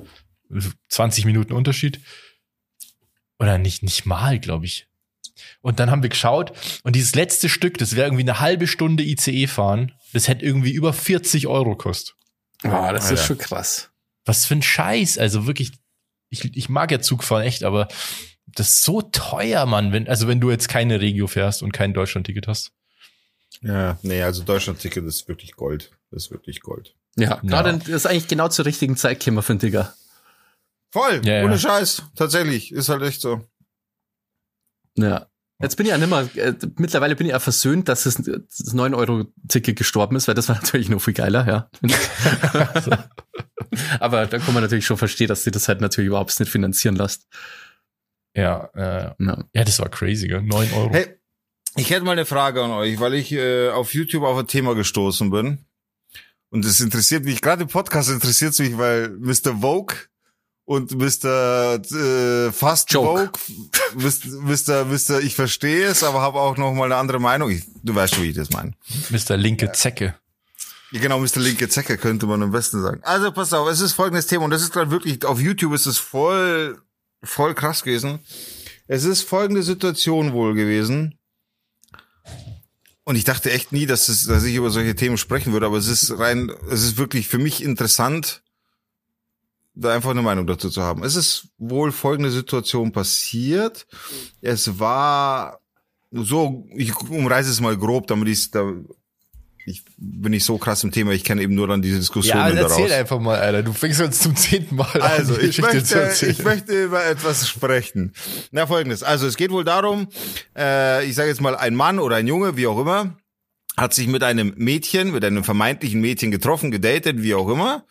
[0.89, 2.01] 20 Minuten Unterschied.
[3.39, 4.89] Oder nicht, nicht mal, glaube ich.
[5.61, 6.53] Und dann haben wir geschaut
[6.83, 10.73] und dieses letzte Stück, das wäre irgendwie eine halbe Stunde ICE fahren, das hätte irgendwie
[10.73, 12.15] über 40 Euro kostet.
[12.65, 13.15] Oh, das Alter.
[13.15, 13.91] ist schon krass.
[14.25, 15.19] Was für ein Scheiß.
[15.19, 15.73] Also wirklich,
[16.31, 17.87] ich, ich mag ja Zugfahren echt, aber
[18.47, 19.93] das ist so teuer, Mann.
[19.93, 22.73] Wenn, also wenn du jetzt keine Regio fährst und kein Deutschland-Ticket hast.
[23.63, 25.91] Ja, nee, also Deutschland-Ticket ist wirklich Gold.
[26.11, 26.95] Das ist wirklich Gold.
[27.17, 27.41] Ja, Ja.
[27.43, 29.75] gerade das ist eigentlich genau zur richtigen Zeit gekommen, finde ich.
[29.75, 29.93] ja.
[30.93, 31.59] Voll, Ja, ohne ja.
[31.59, 32.03] Scheiß.
[32.17, 33.45] Tatsächlich, ist halt echt so.
[34.97, 35.27] Ja.
[35.59, 39.77] Jetzt bin ich ja nimmer, äh, mittlerweile bin ich ja versöhnt, dass das, das 9-Euro-Ticket
[39.77, 41.71] gestorben ist, weil das war natürlich noch viel geiler, ja.
[44.01, 46.97] Aber da kann man natürlich schon verstehen, dass sie das halt natürlich überhaupt nicht finanzieren
[46.97, 47.27] lässt.
[48.35, 49.45] Ja, äh, Ja.
[49.55, 50.43] ja, das war crazy, gell?
[50.43, 50.91] 9 Euro.
[50.93, 51.07] Hey,
[51.77, 54.75] ich hätte mal eine Frage an euch, weil ich äh, auf YouTube auf ein Thema
[54.75, 55.65] gestoßen bin.
[56.51, 59.61] Und es interessiert mich, gerade im Podcast interessiert es mich, weil Mr.
[59.61, 59.97] Vogue
[60.67, 61.77] und Mr.
[61.77, 63.31] Äh, Fast Joke.
[63.95, 64.85] Mr.
[64.85, 65.21] Mr.
[65.21, 67.51] Ich verstehe es, aber habe auch noch mal eine andere Meinung.
[67.51, 68.73] Ich, du weißt schon, wie ich das meine.
[69.11, 69.37] Mr.
[69.37, 70.17] Linke Zecke.
[70.91, 71.39] Ja, genau, Mr.
[71.39, 73.01] Linke Zecke könnte man am besten sagen.
[73.03, 75.87] Also pass auf, es ist folgendes Thema und das ist gerade wirklich, auf YouTube ist
[75.87, 76.79] es voll,
[77.23, 78.19] voll krass gewesen.
[78.89, 81.19] Es ist folgende Situation wohl gewesen.
[83.05, 85.79] Und ich dachte echt nie, dass, es, dass ich über solche Themen sprechen würde, aber
[85.79, 88.43] es ist rein, es ist wirklich für mich interessant,
[89.77, 91.05] da einfach eine Meinung dazu zu haben.
[91.05, 93.87] Es ist wohl folgende Situation passiert.
[94.41, 95.61] Es war
[96.11, 98.73] so, ich umreiße es mal grob, damit ich da,
[99.67, 102.91] ich bin nicht so krass im Thema, ich kenne eben nur dann diese Diskussionen daraus.
[102.91, 103.63] einfach mal, Alter.
[103.63, 107.47] Du fängst uns zum zehnten Mal Also, an, die ich möchte, ich möchte über etwas
[107.49, 108.15] sprechen.
[108.53, 109.03] Na, folgendes.
[109.03, 110.09] Also, es geht wohl darum,
[110.57, 113.17] äh, ich sage jetzt mal, ein Mann oder ein Junge, wie auch immer,
[113.77, 117.85] hat sich mit einem Mädchen, mit einem vermeintlichen Mädchen getroffen, gedatet, wie auch immer.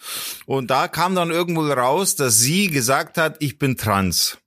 [0.45, 4.37] Und da kam dann irgendwo raus, dass sie gesagt hat, ich bin trans.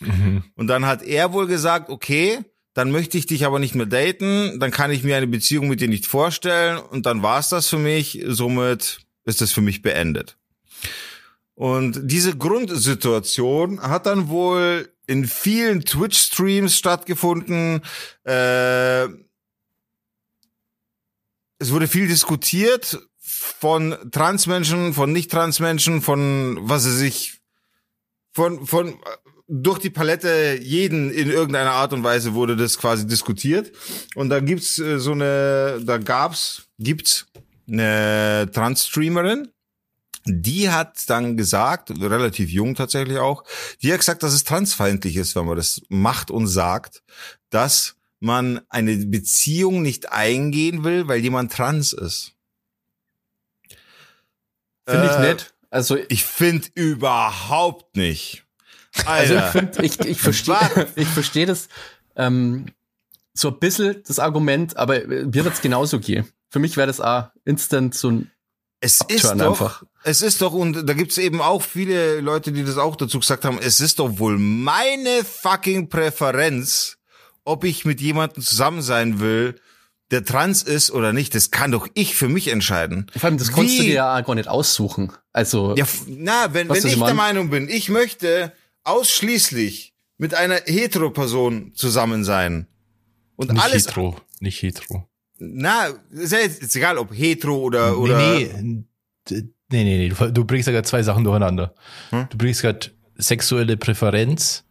[0.00, 0.44] Mhm.
[0.54, 2.38] Und dann hat er wohl gesagt, okay,
[2.74, 5.80] dann möchte ich dich aber nicht mehr daten, dann kann ich mir eine Beziehung mit
[5.80, 10.38] dir nicht vorstellen und dann war's das für mich, somit ist es für mich beendet.
[11.54, 17.82] Und diese Grundsituation hat dann wohl in vielen Twitch-Streams stattgefunden.
[18.24, 19.08] Äh,
[21.62, 27.40] es wurde viel diskutiert von Transmenschen, von Nicht-Transmenschen, von was sie sich
[28.32, 28.98] von von
[29.48, 33.70] durch die Palette jeden in irgendeiner Art und Weise wurde das quasi diskutiert.
[34.14, 37.26] Und da gibt's äh, so eine da gab's gibt's
[37.68, 39.48] eine Trans-Streamerin
[40.24, 43.42] die hat dann gesagt, relativ jung tatsächlich auch,
[43.82, 47.02] die hat gesagt, dass es transfeindlich ist, wenn man das macht und sagt,
[47.50, 52.32] dass man eine Beziehung nicht eingehen will, weil jemand trans ist.
[54.88, 55.54] Finde ich Äh, nett.
[55.70, 58.44] Also, Ich finde also überhaupt nicht.
[58.94, 59.52] ich Alter.
[59.52, 60.88] finde, ich, ich verstehe, Was?
[60.96, 61.68] ich verstehe das.
[62.16, 62.66] Ähm,
[63.34, 66.28] so ein bisschen das Argument, aber mir wird es genauso gehen.
[66.50, 68.30] Für mich wäre das auch instant so ein
[68.84, 69.84] es ist doch, einfach.
[70.02, 73.44] es ist doch, und da gibt's eben auch viele Leute, die das auch dazu gesagt
[73.44, 76.98] haben, es ist doch wohl meine fucking Präferenz,
[77.44, 79.56] ob ich mit jemandem zusammen sein will,
[80.10, 81.34] der trans ist oder nicht.
[81.34, 83.06] Das kann doch ich für mich entscheiden.
[83.16, 85.12] Vor allem, das konntest du Wie- dir ja auch gar nicht aussuchen.
[85.32, 87.14] Also, Ja, na, wenn, wenn ich der?
[87.14, 88.52] Meinung bin, ich möchte
[88.84, 92.66] ausschließlich mit einer Hetero-Person zusammen sein.
[93.36, 95.08] Und Nicht alles, hetero, nicht hetero.
[95.38, 98.18] na, ist ja jetzt ist egal, ob hetero oder, oder.
[98.18, 98.84] nee, nee,
[99.30, 100.08] nee, nee, nee.
[100.10, 101.74] Du, du bringst ja gerade zwei Sachen durcheinander.
[102.10, 102.26] Hm?
[102.30, 104.64] Du bringst gerade sexuelle Präferenz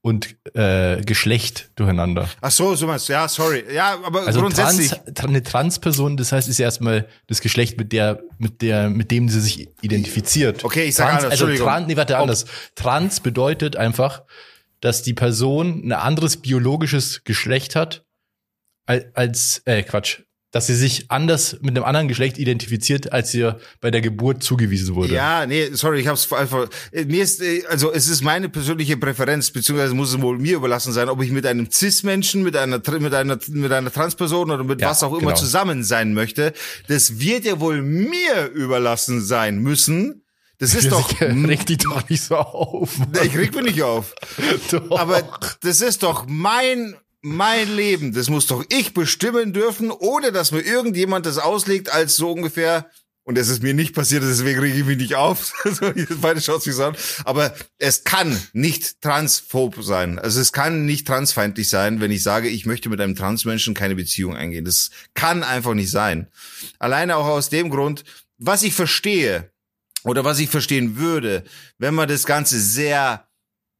[0.00, 2.28] und äh, Geschlecht durcheinander.
[2.40, 3.64] Ach so, so du, ja, sorry.
[3.72, 4.90] Ja, aber Also grundsätzlich.
[4.90, 8.90] trans, tra- eine Transperson, das heißt, ist ja erstmal das Geschlecht, mit der, mit der,
[8.90, 10.64] mit dem sie sich identifiziert.
[10.64, 12.46] Okay, ich sag trans, anders, also trans, nee, warte, anders.
[12.76, 14.22] Trans bedeutet einfach,
[14.80, 18.04] dass die Person ein anderes biologisches Geschlecht hat
[18.86, 23.58] als, als äh, Quatsch, dass sie sich anders mit einem anderen Geschlecht identifiziert, als ihr
[23.80, 25.14] bei der Geburt zugewiesen wurde.
[25.14, 26.68] Ja, nee, sorry, ich hab's einfach.
[26.92, 31.08] Mir ist, also es ist meine persönliche Präferenz, beziehungsweise muss es wohl mir überlassen sein,
[31.10, 34.90] ob ich mit einem Cis-Menschen, mit einer, mit einer, mit einer Transperson oder mit Ja,
[34.90, 35.34] was auch immer genau.
[35.34, 36.54] zusammen sein möchte.
[36.86, 40.22] Das wird ja wohl mir überlassen sein müssen.
[40.58, 41.20] Das ist doch.
[41.20, 42.96] Reg dich doch nicht so auf.
[43.22, 44.14] Ich reg mich nicht auf.
[44.70, 44.98] Doch.
[44.98, 45.22] Aber
[45.60, 46.96] das ist doch mein,
[47.28, 48.12] mein Leben.
[48.12, 52.90] Das muss doch ich bestimmen dürfen, ohne dass mir irgendjemand das auslegt als so ungefähr.
[53.28, 55.52] Und es ist mir nicht passiert, deswegen rege ich mich nicht auf.
[56.22, 56.96] Beide schaut sich an.
[57.24, 60.18] Aber es kann nicht transphob sein.
[60.18, 63.96] Also es kann nicht transfeindlich sein, wenn ich sage, ich möchte mit einem Transmenschen keine
[63.96, 64.64] Beziehung eingehen.
[64.64, 66.28] Das kann einfach nicht sein.
[66.78, 68.04] Alleine auch aus dem Grund,
[68.38, 69.52] was ich verstehe
[70.04, 71.44] oder was ich verstehen würde,
[71.76, 73.27] wenn man das Ganze sehr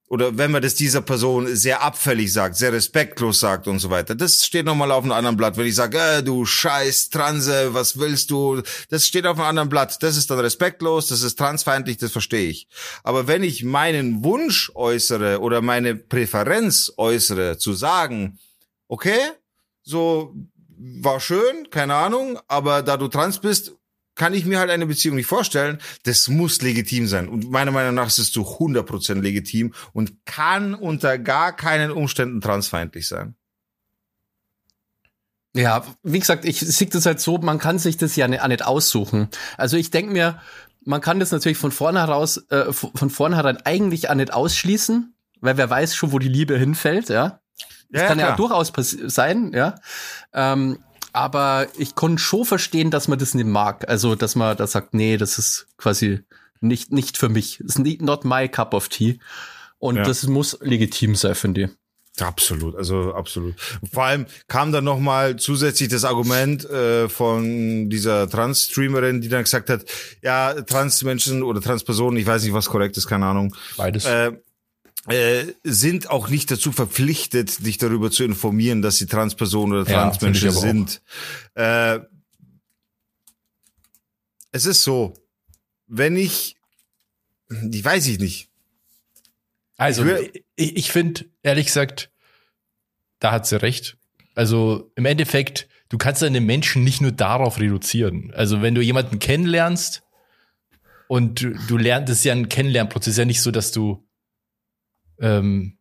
[0.08, 4.14] oder wenn man das dieser Person sehr abfällig sagt, sehr respektlos sagt und so weiter.
[4.14, 5.56] Das steht nochmal auf einem anderen Blatt.
[5.56, 8.62] Wenn ich sage, äh, du scheiß Transe, was willst du?
[8.88, 10.02] Das steht auf einem anderen Blatt.
[10.02, 12.68] Das ist dann respektlos, das ist transfeindlich, das verstehe ich.
[13.02, 18.38] Aber wenn ich meinen Wunsch äußere oder meine Präferenz äußere, zu sagen,
[18.88, 19.18] okay,
[19.82, 20.34] so
[20.78, 23.72] war schön, keine Ahnung, aber da du trans bist,
[24.18, 25.78] kann ich mir halt eine Beziehung nicht vorstellen.
[26.02, 27.28] Das muss legitim sein.
[27.28, 32.40] Und meiner Meinung nach ist es zu 100% legitim und kann unter gar keinen Umständen
[32.42, 33.36] transfeindlich sein.
[35.56, 39.28] Ja, wie gesagt, ich sehe das halt so, man kann sich das ja nicht, aussuchen.
[39.56, 40.40] Also ich denke mir,
[40.84, 45.70] man kann das natürlich von vornherein, äh, von vornherein eigentlich auch nicht ausschließen, weil wer
[45.70, 47.40] weiß schon, wo die Liebe hinfällt, ja.
[47.90, 48.36] Das Ja, kann ja klar.
[48.36, 48.72] durchaus
[49.06, 49.76] sein, ja.
[50.34, 50.78] Ähm,
[51.12, 53.88] aber ich konnte schon verstehen, dass man das nicht mag.
[53.88, 56.20] Also, dass man da sagt, nee, das ist quasi
[56.60, 57.58] nicht, nicht für mich.
[57.60, 59.18] Das ist nicht, not my cup of tea.
[59.78, 60.02] Und Ja.
[60.02, 61.70] das muss legitim sein, finde ich.
[62.20, 63.54] Absolut, also absolut.
[63.92, 69.44] Vor allem kam dann noch mal zusätzlich das Argument äh, von dieser Trans-Streamerin, die dann
[69.44, 69.84] gesagt hat,
[70.20, 74.04] ja, Trans-Menschen oder Trans-Personen, ich weiß nicht, was korrekt ist, keine Ahnung, Beides.
[74.04, 74.32] äh,
[75.06, 80.02] äh, sind auch nicht dazu verpflichtet, dich darüber zu informieren, dass sie Transpersonen oder Ja,
[80.02, 81.02] Transmenschen aber sind.
[81.54, 82.00] Äh,
[84.50, 85.14] es ist so,
[85.86, 86.56] wenn ich,
[87.48, 88.50] die weiß ich nicht.
[89.76, 92.10] Also, Ich ich, ich finde, ehrlich gesagt,
[93.20, 93.96] da hat sie recht.
[94.34, 98.32] Also, im Endeffekt, du kannst deine Menschen nicht nur darauf reduzieren.
[98.34, 100.02] Also, wenn du jemanden kennenlernst
[101.06, 104.04] und du, du lernst, das ist ja ein Kennenlernprozess, ja nicht so, dass du,
[105.20, 105.78] ähm,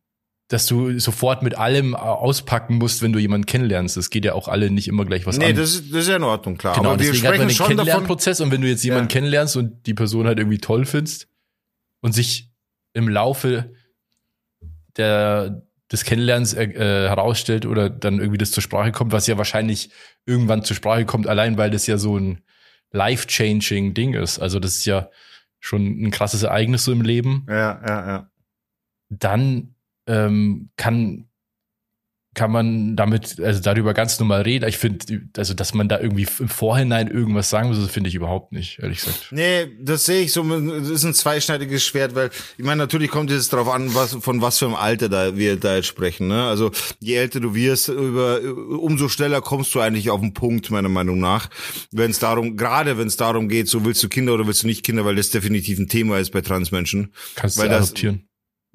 [0.50, 3.97] dass du sofort mit allem auspacken musst, wenn du jemanden kennenlernst.
[3.97, 5.56] Das geht ja auch alle nicht immer gleich was nee, an.
[5.56, 6.76] das ist, das ist ja in Ordnung, klar.
[6.76, 7.86] Genau, Aber wir deswegen hat man sprechen den schon davon.
[7.86, 9.13] Kennenlernprozess und wenn du jetzt jemanden Ja.
[9.13, 11.28] kennenlernst und die Person halt irgendwie toll findest
[12.02, 12.50] und sich
[12.93, 13.73] im Laufe
[14.95, 19.38] der, des Kennenlernens äh, äh, herausstellt oder dann irgendwie das zur Sprache kommt, was ja
[19.38, 19.89] wahrscheinlich
[20.26, 22.41] irgendwann zur Sprache kommt, allein weil das ja so ein
[22.91, 24.39] life-changing Ding ist.
[24.39, 25.10] Also das ist ja
[25.60, 28.30] schon ein krasses Ereignis so im Leben Ja, ja, ja.
[29.10, 29.76] Dann
[30.08, 31.28] ähm, kann
[32.38, 34.70] kann man damit also darüber ganz normal reden.
[34.70, 38.15] Ich finde, also dass man da irgendwie im Vorhinein irgendwas sagen muss, das finde ich
[38.15, 39.30] überhaupt nicht, ehrlich gesagt.
[39.32, 43.32] Nee, das sehe ich so, das ist ein zweischneidiges Schwert, weil ich meine, natürlich kommt
[43.32, 46.28] es darauf an, was, von was für einem Alter da wir da jetzt sprechen.
[46.28, 46.43] Ne?
[46.43, 50.89] Also je älter du wirst, über, umso schneller kommst du eigentlich auf den Punkt, meiner
[50.89, 51.50] Meinung nach.
[51.91, 54.67] Wenn es darum, gerade wenn es darum geht, so willst du Kinder oder willst du
[54.67, 57.13] nicht Kinder, weil das definitiv ein Thema ist bei Transmenschen.
[57.34, 58.26] Kannst Weil du das- adoptieren?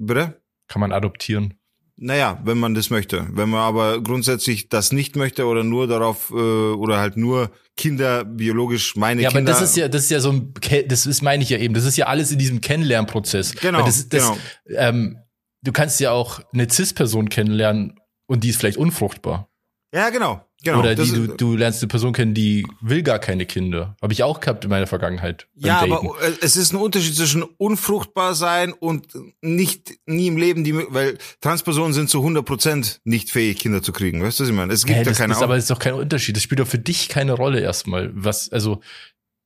[0.06, 0.40] Bitte?
[0.68, 1.54] Kann man adoptieren?
[1.96, 3.28] Naja, wenn man das möchte.
[3.32, 8.24] Wenn man aber grundsätzlich das nicht möchte oder nur darauf äh, oder halt nur Kinder
[8.24, 9.52] biologisch meine Ja, aber Kinder.
[9.52, 10.54] das ist ja, das ist ja so ein,
[10.88, 11.74] das ist meine ich ja eben.
[11.74, 13.54] Das ist ja alles in diesem Kennenlernprozess.
[13.54, 14.38] Genau, das, das, genau.
[14.80, 15.18] Ähm,
[15.62, 19.48] du kannst ja auch eine Cis-Person kennenlernen und die ist vielleicht unfruchtbar.
[19.94, 20.44] Ja, genau.
[20.64, 20.78] Genau.
[20.78, 23.96] Oder die, du, du lernst eine Person kennen, die will gar keine Kinder.
[24.00, 25.48] Habe ich auch gehabt in meiner Vergangenheit.
[25.56, 25.92] Ja, Daten.
[25.92, 29.08] aber äh, es ist ein Unterschied zwischen unfruchtbar sein und
[29.40, 34.22] nicht nie im Leben die, weil Transpersonen sind zu 100% nicht fähig, Kinder zu kriegen.
[34.22, 34.72] Weißt du, was ich meine?
[34.72, 36.36] Es gibt ja das, keine das, aber ist doch kein Unterschied.
[36.36, 38.10] Das spielt doch für dich keine Rolle erstmal.
[38.14, 38.80] Was, also,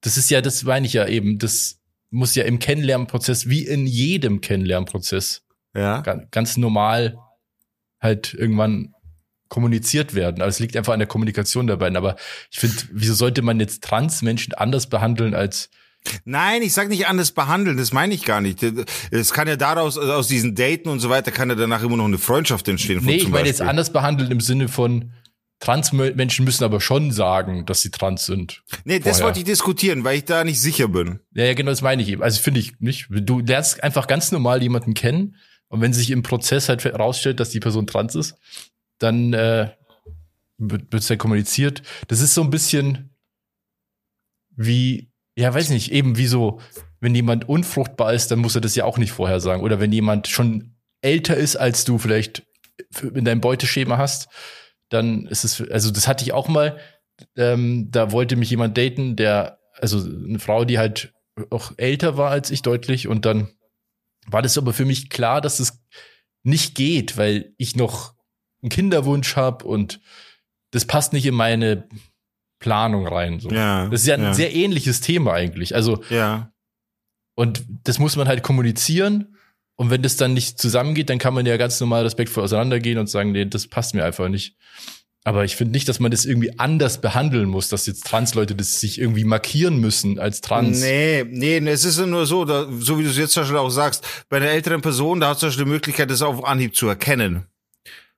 [0.03, 1.39] das ist ja, das meine ich ja eben.
[1.39, 5.43] Das muss ja im Kennenlernprozess, wie in jedem Kennenlernprozess,
[5.75, 6.03] Ja.
[6.03, 7.17] ganz normal
[8.01, 8.93] halt irgendwann
[9.49, 10.43] kommuniziert werden.
[10.43, 11.97] Also es liegt einfach an der Kommunikation der beiden.
[11.97, 12.17] Aber
[12.51, 15.71] ich finde, wieso sollte man jetzt Transmenschen anders behandeln als
[16.25, 18.65] Nein, ich sag nicht anders behandeln, das meine ich gar nicht.
[19.11, 21.97] Es kann ja daraus, also aus diesen Daten und so weiter, kann ja danach immer
[21.97, 23.01] noch eine Freundschaft entstehen.
[23.05, 25.13] Nee, ich meine jetzt anders behandeln im Sinne von
[25.59, 28.63] Transmenschen müssen aber schon sagen, dass sie trans sind.
[28.85, 29.25] Nee, das vorher.
[29.27, 31.21] wollte ich diskutieren, weil ich da nicht sicher bin.
[31.33, 32.23] Ja, ja, genau, das meine ich eben.
[32.23, 33.07] Also finde ich nicht.
[33.11, 35.37] Du lernst einfach ganz normal jemanden kennen
[35.69, 38.35] und wenn sich im Prozess halt herausstellt, dass die Person trans ist,
[38.99, 39.71] dann äh,
[40.59, 41.83] wird es ja kommuniziert.
[42.09, 43.11] Das ist so ein bisschen
[44.57, 46.61] wie, ja, weiß nicht, eben wie so,
[47.01, 49.63] wenn jemand unfruchtbar ist, dann muss er das ja auch nicht vorher sagen.
[49.63, 52.45] Oder wenn jemand schon älter ist, als du vielleicht
[53.03, 54.29] in deinem Beuteschema hast,
[54.89, 56.79] dann ist es, also das hatte ich auch mal,
[57.37, 61.13] ähm, da wollte mich jemand daten, der, also eine Frau, die halt
[61.51, 63.51] auch älter war als ich deutlich und dann
[64.27, 65.81] war das aber für mich klar, dass es
[66.43, 68.16] nicht geht, weil ich noch
[68.67, 70.01] einen Kinderwunsch habe und
[70.73, 71.89] das passt nicht in meine
[72.59, 73.41] Planung rein.
[73.41, 73.51] So.
[73.51, 73.89] Ja.
[73.89, 74.35] Das ist ja ein ja.
[74.35, 75.75] sehr ähnliches Thema eigentlich.
[75.75, 76.53] Also, Ja.
[77.37, 79.37] und das muss man halt kommunizieren.
[79.79, 83.09] Und wenn das dann nicht zusammengeht, dann kann man ja ganz normal respektvoll auseinandergehen und
[83.09, 84.57] sagen, nee, das passt mir einfach nicht.
[85.23, 88.81] Aber ich finde nicht, dass man das irgendwie anders behandeln muss, dass jetzt Transleute das
[88.81, 90.81] sich irgendwie markieren müssen als trans.
[90.81, 93.59] Nee, nee, es ist ja nur so, da, so wie du es jetzt zum Beispiel
[93.59, 96.45] auch sagst, bei einer älteren Person, da hast du zum Beispiel die Möglichkeit, das auf
[96.45, 97.47] Anhieb zu erkennen.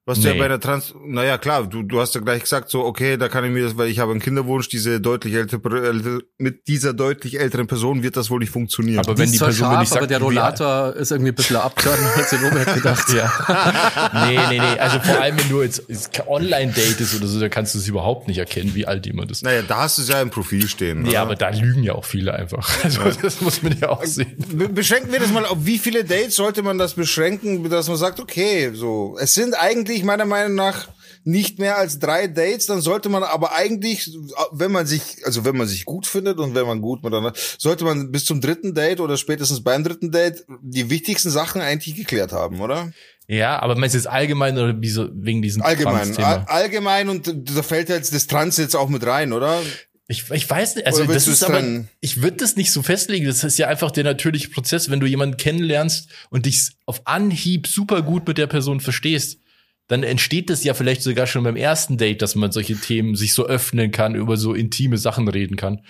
[0.09, 0.35] Was du Nee.
[0.37, 3.29] ja bei der Trans, naja klar, du, du hast ja gleich gesagt, so, okay, da
[3.29, 7.39] kann ich mir das, weil ich habe einen Kinderwunsch, diese deutlich ältere, mit dieser deutlich
[7.39, 9.01] älteren Person wird das wohl nicht funktionieren.
[9.01, 11.35] Aber Die wenn die Person mir scharf, nicht sagt, aber der Rollator ist irgendwie ein
[11.35, 13.13] bisschen abgetan, als ich Robert gedacht.
[13.13, 13.31] Ja.
[14.27, 14.79] nee, nee, nee.
[14.81, 15.83] Also vor allem, wenn du jetzt
[16.27, 19.43] Online-Date ist oder so, da kannst du es überhaupt nicht erkennen, wie alt jemand ist.
[19.45, 21.05] naja, da hast du es ja im Profil stehen.
[21.05, 21.21] Ja, oder?
[21.21, 22.67] aber da lügen ja auch viele einfach.
[22.89, 24.35] Also das muss man ja auch sehen.
[24.53, 27.97] Be- Beschränken wir das mal auf wie viele Dates sollte man das beschränken, dass man
[27.99, 30.89] sagt, okay, so, es sind eigentlich meiner Meinung nach
[31.25, 34.11] nicht mehr als drei Dates, dann sollte man aber eigentlich,
[34.51, 37.85] wenn man sich, also wenn man sich gut findet und wenn man gut miteinander, sollte
[37.85, 42.33] man bis zum dritten Date oder spätestens beim dritten Date die wichtigsten Sachen eigentlich geklärt
[42.33, 42.93] haben, oder?
[43.27, 46.47] Ja, aber meinst du jetzt allgemein oder wegen diesem Allgemein, Trans-Thema?
[46.47, 49.61] all, allgemein und da fällt jetzt das Trans jetzt auch mit rein, oder?
[50.11, 51.91] Ich, ich weiß nicht, also das ist aber, trennen?
[52.01, 53.27] ich würde das nicht so festlegen.
[53.27, 57.67] Das ist ja einfach der natürliche Prozess, wenn du jemanden kennenlernst und dich auf Anhieb
[57.67, 59.41] super gut mit der Person verstehst,
[59.89, 63.33] dann entsteht das ja vielleicht sogar schon beim ersten Date, dass man solche Themen sich
[63.35, 65.81] so öffnen kann, über so intime Sachen reden kann.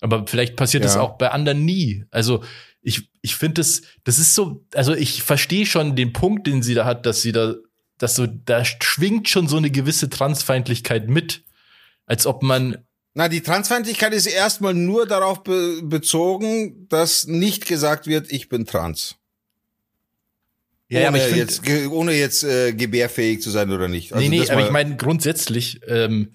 [0.00, 1.00] Aber vielleicht passiert das Ja.
[1.00, 2.04] auch bei anderen nie.
[2.10, 2.44] Also
[2.82, 6.74] ich, ich finde das, das ist so, also ich verstehe schon den Punkt, den sie
[6.74, 7.54] da hat, dass sie da,
[7.98, 11.42] dass so, da schwingt schon so eine gewisse Transfeindlichkeit mit.
[12.06, 12.78] Als ob man
[13.14, 18.66] Na, die Transfeindlichkeit ist erstmal nur darauf be bezogen, dass nicht gesagt wird, ich bin
[18.66, 19.16] trans.
[20.90, 24.12] Ja, aber ohne ich find- jetzt, ohne jetzt äh, gebärfähig zu sein oder nicht.
[24.12, 26.34] Also nee, nee, das aber ich meine grundsätzlich ähm,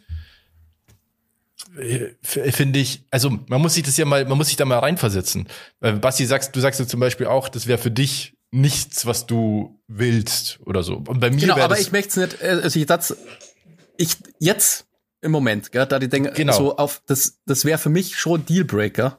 [1.77, 4.79] äh, finde ich, also man muss sich das ja mal, man muss sich da mal
[4.79, 5.47] reinversetzen.
[5.81, 9.25] Äh, Basti, sagst, du sagst ja zum Beispiel auch, das wäre für dich nichts, was
[9.27, 10.95] du willst oder so.
[11.05, 13.15] Und bei mir Genau, aber ich möchte es nicht, äh, also ich das,
[13.97, 14.85] ich jetzt
[15.21, 16.55] im Moment, gell, da die denke, Genau.
[16.57, 19.17] so auf, das, das wäre für mich schon Dealbreaker.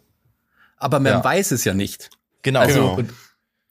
[0.79, 1.25] Aber man Ja.
[1.25, 2.11] weiß es ja nicht.
[2.43, 3.11] genau, also- also, und,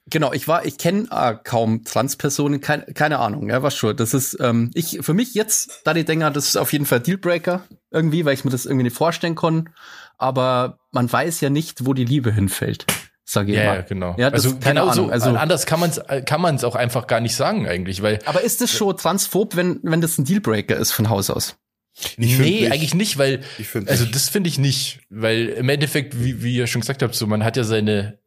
[0.08, 3.98] Genau, ich war, ich kenne äh, kaum Transpersonen, kein, keine Ahnung, ja, was schon.
[3.98, 7.00] Das ist, ähm, ich, für mich jetzt, da die Dinger, das ist auf jeden Fall
[7.00, 9.70] Dealbreaker irgendwie, weil ich mir das irgendwie nicht vorstellen kann.
[10.18, 12.86] Aber man weiß ja nicht, wo die Liebe hinfällt,
[13.24, 13.76] sage ich ja, mal.
[13.78, 14.16] ja, genau.
[14.20, 15.08] Ja, das, also keine genau Ahnung.
[15.08, 18.20] so, Also, anders kann man es kann man's auch einfach gar nicht sagen eigentlich, weil
[18.26, 21.58] aber ist das schon transphob, wenn, wenn das ein Dealbreaker ist von Haus aus?
[21.98, 22.72] Ich nee, nicht.
[22.72, 23.42] eigentlich nicht, weil
[23.88, 24.16] also nicht.
[24.16, 27.44] das finde ich nicht, weil im Endeffekt, wie, wie ihr schon gesagt habt, so man
[27.44, 28.20] hat ja seine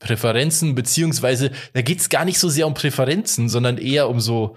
[0.00, 4.56] Präferenzen, beziehungsweise da geht's gar nicht so sehr um Präferenzen, sondern eher um so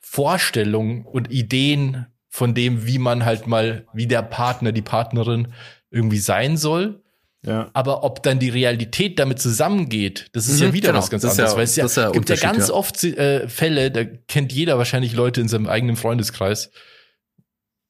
[0.00, 5.48] Vorstellungen und Ideen von dem, wie man halt mal, wie der Partner, die Partnerin
[5.90, 7.02] irgendwie sein soll.
[7.44, 7.70] ja.
[7.72, 10.98] Aber ob dann die Realität damit zusammengeht, das ist Mhm, ja wieder genau.
[11.00, 11.50] was ganz Das anderes.
[11.52, 12.74] ja- weil es ja, ja gibt ja ganz ja.
[12.74, 16.70] oft äh, Fälle, da kennt jeder wahrscheinlich Leute in seinem eigenen Freundeskreis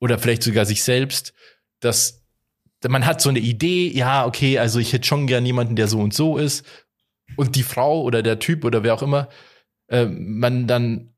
[0.00, 1.32] oder vielleicht sogar sich selbst,
[1.80, 2.20] dass
[2.88, 6.00] man hat so eine Idee, ja, okay, also ich hätte schon gern jemanden, der so
[6.00, 6.64] und so ist.
[7.36, 9.28] Und die Frau oder der Typ oder wer auch immer,
[9.88, 11.12] äh, man dann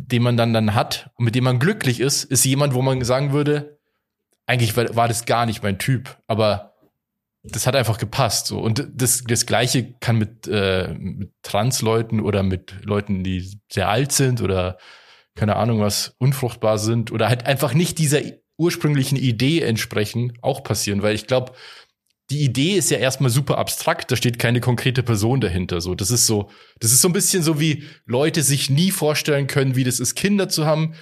[0.00, 3.02] den man dann dann hat und mit dem man glücklich ist, ist jemand, wo man
[3.04, 3.78] sagen würde,
[4.46, 6.74] eigentlich war, war das gar nicht mein Typ, aber
[7.42, 8.58] das hat einfach gepasst so.
[8.58, 14.12] Und das das gleiche kann mit, äh, mit Transleuten oder mit Leuten, die sehr alt
[14.12, 14.78] sind oder
[15.34, 18.20] keine Ahnung was unfruchtbar sind oder halt einfach nicht dieser
[18.56, 21.52] ursprünglichen Idee entsprechen auch passieren, weil ich glaube,
[22.30, 25.80] die Idee ist ja erstmal super abstrakt, da steht keine konkrete Person dahinter.
[25.80, 29.46] So, das ist so, das ist so ein bisschen so wie Leute sich nie vorstellen
[29.46, 30.94] können, wie das ist, Kinder zu haben,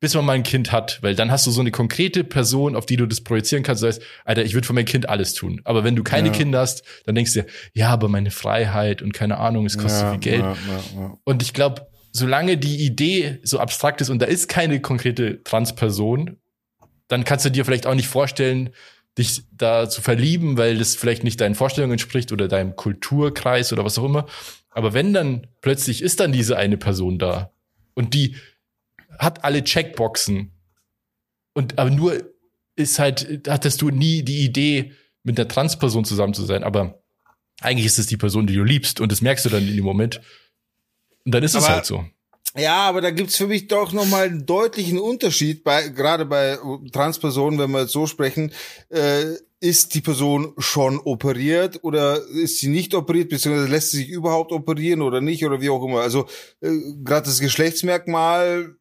[0.00, 2.86] bis man mal ein Kind hat, weil dann hast du so eine konkrete Person, auf
[2.86, 3.82] die du das projizieren kannst.
[3.82, 5.60] Das heißt, Alter, ich würde für mein Kind alles tun.
[5.64, 6.34] Aber wenn du keine ja.
[6.34, 10.02] Kinder hast, dann denkst du dir, ja, aber meine Freiheit und keine Ahnung, es kostet
[10.02, 10.42] ja, so viel Geld.
[10.42, 15.42] Ja, und ich glaube, solange die Idee so abstrakt ist und da ist keine konkrete
[15.42, 16.36] Transperson,
[17.08, 18.70] dann kannst du dir vielleicht auch nicht vorstellen,
[19.18, 23.84] dich da zu verlieben, weil das vielleicht nicht deinen Vorstellungen entspricht oder deinem Kulturkreis oder
[23.84, 24.26] was auch immer.
[24.70, 27.52] Aber wenn dann plötzlich ist dann diese eine Person da
[27.94, 28.36] und die
[29.18, 30.52] hat alle Checkboxen
[31.52, 32.22] und aber nur
[32.76, 34.92] ist halt, hattest du nie die Idee,
[35.24, 37.02] mit einer Transperson zusammen zu sein, aber
[37.60, 39.84] eigentlich ist es die Person, die du liebst und das merkst du dann in dem
[39.84, 40.20] Moment.
[41.24, 42.04] Und dann ist aber es halt so.
[42.58, 46.58] Ja, aber da gibt's für mich doch nochmal einen deutlichen Unterschied, bei, gerade bei
[46.92, 48.52] Transpersonen, wenn wir jetzt so sprechen,
[48.88, 54.08] äh, ist die Person schon operiert oder ist sie nicht operiert, beziehungsweise lässt sie sich
[54.08, 56.00] überhaupt operieren oder nicht oder wie auch immer.
[56.00, 56.26] Also
[56.60, 56.70] äh,
[57.04, 58.76] gerade das Geschlechtsmerkmal,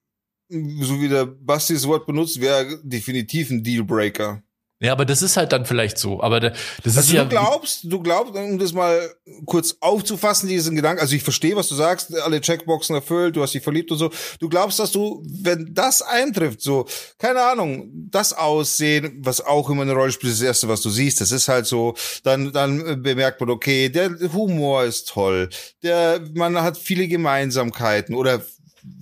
[0.49, 4.43] so wie der Basti das Wort benutzt, wäre definitiv ein Dealbreaker.
[4.79, 6.21] Ja, aber das ist halt dann vielleicht so.
[6.21, 6.53] Aber das
[6.85, 7.23] also ist du ja.
[7.23, 9.09] Du glaubst, du glaubst, um das mal
[9.45, 11.01] kurz aufzufassen, diesen Gedanken.
[11.01, 14.11] Also ich verstehe, was du sagst, alle Checkboxen erfüllt, du hast dich verliebt und so.
[14.39, 16.85] Du glaubst, dass du, wenn das eintrifft, so,
[17.17, 21.21] keine Ahnung, das Aussehen, was auch immer eine Rolle spielt, das erste, was du siehst,
[21.21, 25.49] das ist halt so, dann, dann bemerkt man, okay, der Humor ist toll,
[25.81, 28.43] der, man hat viele Gemeinsamkeiten oder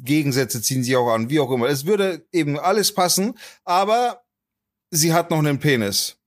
[0.04, 1.68] Gegensätze ziehen sich auch an, wie auch immer.
[1.68, 4.25] Es würde eben alles passen, aber
[4.92, 6.18] sie hat noch einen Penis.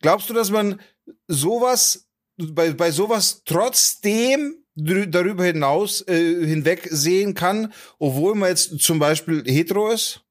[0.00, 0.80] Glaubst du, dass man
[1.28, 8.98] sowas, bei, bei sowas trotzdem darüber hinaus äh, hinweg sehen kann, obwohl man jetzt zum
[8.98, 10.22] Beispiel hetero ist?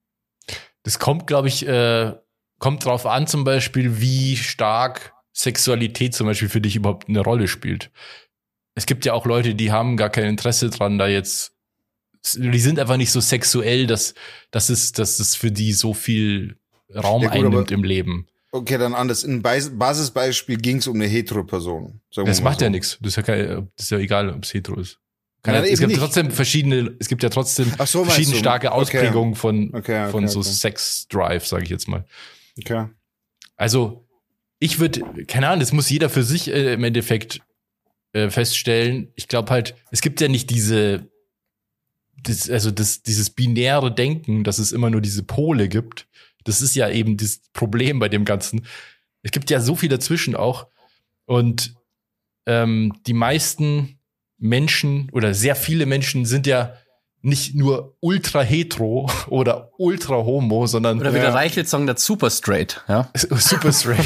[0.84, 2.14] Das kommt, glaube ich, äh,
[2.60, 7.48] kommt drauf an, zum Beispiel, wie stark Sexualität zum Beispiel für dich überhaupt eine Rolle
[7.48, 7.92] spielt.
[8.76, 11.54] Es gibt ja auch Leute, die haben gar kein Interesse dran, da jetzt,
[12.36, 14.14] die sind einfach nicht so sexuell, dass,
[14.50, 16.61] dass es, dass es für die so viel
[16.96, 18.28] Raum ja, gut, einnimmt im Leben.
[18.52, 19.24] Okay, dann anders.
[19.24, 22.02] In Basisbeispiel ging es um eine hetero Person.
[22.14, 22.66] Das macht so.
[22.66, 22.98] ja nichts.
[23.02, 25.00] Das, ist ja das ist ja egal, ob es hetero ist.
[25.44, 26.00] Kann Nein, ja, es gibt nicht.
[26.00, 29.40] trotzdem verschiedene, es gibt ja trotzdem so, verschiedene starke Ausprägungen okay.
[29.40, 32.06] von, okay, okay, von so Sex-Drive, sage ich jetzt mal.
[32.60, 32.88] Okay.
[33.56, 34.08] Also,
[34.60, 37.42] ich würde, keine Ahnung, das muss jeder für sich äh, im Endeffekt
[38.14, 39.12] äh, feststellen.
[39.16, 41.10] Ich glaube halt, es gibt ja nicht diese,
[42.22, 46.08] das, also das, dieses binäre Denken, dass es immer nur diese Pole gibt,
[46.44, 48.66] das ist ja eben das Problem bei dem Ganzen.
[49.24, 50.68] Es gibt ja so viel dazwischen auch.
[51.26, 51.76] Und
[52.46, 54.00] ähm, die meisten
[54.38, 56.74] Menschen oder sehr viele Menschen sind ja
[57.24, 62.32] nicht nur ultra hetero oder ultra homo, sondern oder wie der Reichelt sagen, das super
[62.32, 63.10] straight, ja.
[63.16, 64.04] super straight,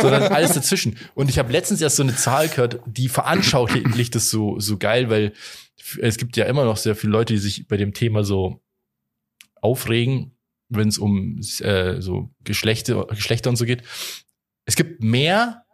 [0.00, 0.96] sondern alles dazwischen.
[1.14, 5.10] Und ich habe letztens erst so eine Zahl gehört, die veranschaulicht das so so geil,
[5.10, 5.34] weil
[6.00, 8.60] es gibt ja immer noch sehr viele Leute, die sich bei dem Thema so
[9.60, 10.33] aufregen
[10.68, 13.82] wenn es um äh, so Geschlechter, Geschlechter und so geht.
[14.64, 15.64] Es gibt mehr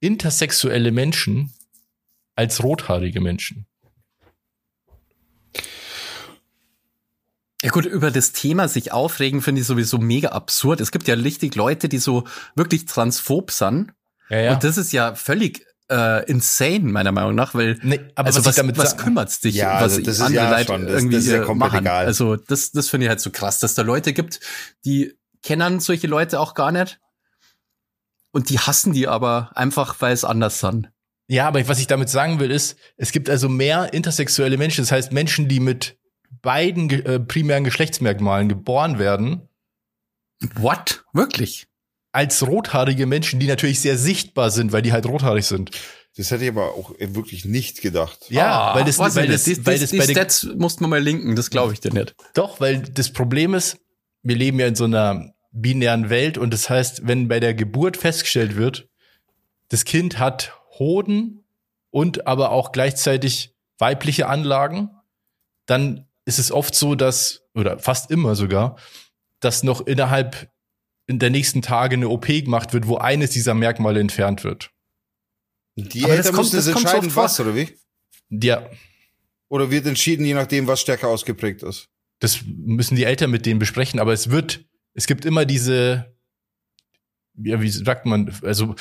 [0.00, 1.52] intersexuelle Menschen
[2.34, 3.66] als rothaarige Menschen.
[7.62, 10.80] Ja gut, über das Thema sich aufregen finde ich sowieso mega absurd.
[10.80, 13.92] Es gibt ja richtig Leute, die so wirklich transphob sind.
[14.28, 14.52] Ja, ja.
[14.54, 18.46] Und das ist ja völlig äh, insane, meiner Meinung nach, weil nee, aber also was,
[18.46, 21.16] was, damit was kümmert's dich, ja, was also das andere ja Leute schon, das, irgendwie
[21.16, 21.78] das ja machen.
[21.80, 22.06] Egal.
[22.06, 24.40] Also das, das finde ich halt so krass, dass da Leute gibt,
[24.84, 26.98] die kennen solche Leute auch gar nicht
[28.32, 30.90] und die hassen die aber einfach, weil es anders sind.
[31.28, 34.92] Ja, aber was ich damit sagen will, ist, es gibt also mehr intersexuelle Menschen, das
[34.92, 35.98] heißt Menschen, die mit
[36.42, 39.48] beiden äh, primären Geschlechtsmerkmalen geboren werden.
[40.54, 41.04] What?
[41.12, 41.66] Wirklich?
[42.16, 45.70] Als rothaarige Menschen, die natürlich sehr sichtbar sind, weil die halt rothaarig sind.
[46.16, 48.30] Das hätte ich aber auch wirklich nicht gedacht.
[48.30, 51.02] Ja, ah, weil das, weil das, das, weil das, die, bei Stats mussten wir mal
[51.02, 52.14] linken, das glaube ich dir nicht.
[52.32, 53.76] Doch, weil das Problem ist,
[54.22, 57.98] wir leben ja in so einer binären Welt und das heißt, wenn bei der Geburt
[57.98, 58.88] festgestellt wird,
[59.68, 61.44] das Kind hat Hoden
[61.90, 64.88] und aber auch gleichzeitig weibliche Anlagen,
[65.66, 68.76] dann ist es oft so, dass, oder fast immer sogar,
[69.40, 70.48] dass noch innerhalb
[71.06, 74.70] in der nächsten Tage eine OP gemacht wird, wo eines dieser Merkmale entfernt wird.
[75.76, 77.68] Die Aber Eltern müssen das entscheiden, was, oder wie?
[78.30, 78.68] Ja.
[79.48, 81.88] Oder wird entschieden, je nachdem, was stärker ausgeprägt ist?
[82.20, 86.16] das müssen die Eltern mit denen besprechen, aber es wird, es gibt immer diese,
[87.34, 88.74] ja, wie sagt man, also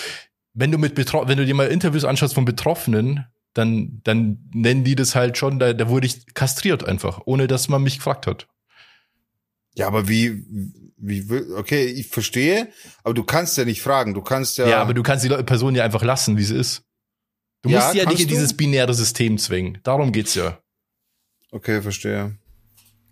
[0.53, 4.84] wenn du mit Betro wenn du dir mal Interviews anschaust von Betroffenen, dann, dann nennen
[4.84, 8.28] die das halt schon, da, da wurde ich kastriert einfach, ohne dass man mich gefragt
[8.28, 8.47] hat.
[9.78, 10.43] Ja, aber wie,
[10.97, 12.69] wie, okay, ich verstehe,
[13.03, 14.67] aber du kannst ja nicht fragen, du kannst ja.
[14.67, 16.84] Ja, aber du kannst die Person ja einfach lassen, wie sie ist.
[17.61, 18.34] Du Ja, musst sie ja nicht in du?
[18.34, 19.80] dieses binäre System zwingen.
[19.84, 20.59] Darum geht's ja.
[21.51, 22.38] Okay, verstehe.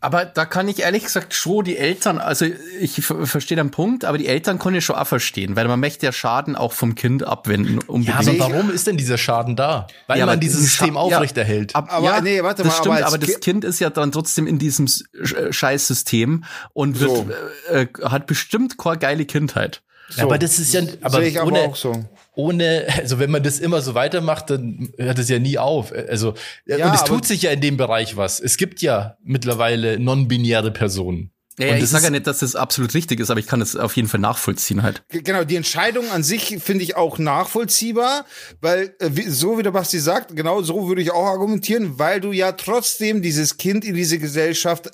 [0.03, 2.45] Aber da kann ich ehrlich gesagt schon die Eltern, also
[2.79, 5.79] ich ver- verstehe den Punkt, aber die Eltern können ja schon auch verstehen, weil man
[5.79, 7.75] möchte ja Schaden auch vom Kind abwenden.
[7.75, 8.19] Ja, Unbedingt.
[8.19, 9.87] aber ich- warum ist denn dieser Schaden da?
[10.07, 10.99] Weil Ja, man aber dieses System ja.
[10.99, 11.73] aufrechterhält.
[11.75, 13.89] Ab, Aber ja, nee, warte das mal, stimmt, aber aber, das Ki- Kind ist ja
[13.89, 16.43] dann trotzdem in diesem Sch- Scheißsystem
[16.73, 17.27] und wird, So.
[17.71, 19.81] äh, äh, hat bestimmt keine geile Kindheit.
[20.15, 22.05] Ja, aber das ist ja, aber Sehe ich aber ohne, auch so.
[22.35, 25.91] ohne, also wenn man das immer so weitermacht, dann hört es ja nie auf.
[25.91, 26.35] Also,
[26.65, 28.39] Ja, und es aber- tut sich ja in dem Bereich was.
[28.39, 31.31] Es gibt ja mittlerweile non-binäre Personen.
[31.59, 33.45] Ja, ja Und ich das sage ja nicht, dass das absolut richtig ist, aber ich
[33.45, 35.03] kann es auf jeden Fall nachvollziehen halt.
[35.09, 38.25] Genau, die Entscheidung an sich finde ich auch nachvollziehbar,
[38.59, 42.19] weil äh, wie, so wie der Basti sagt, genau so würde ich auch argumentieren, weil
[42.21, 44.87] du ja trotzdem dieses Kind in diese Gesellschaft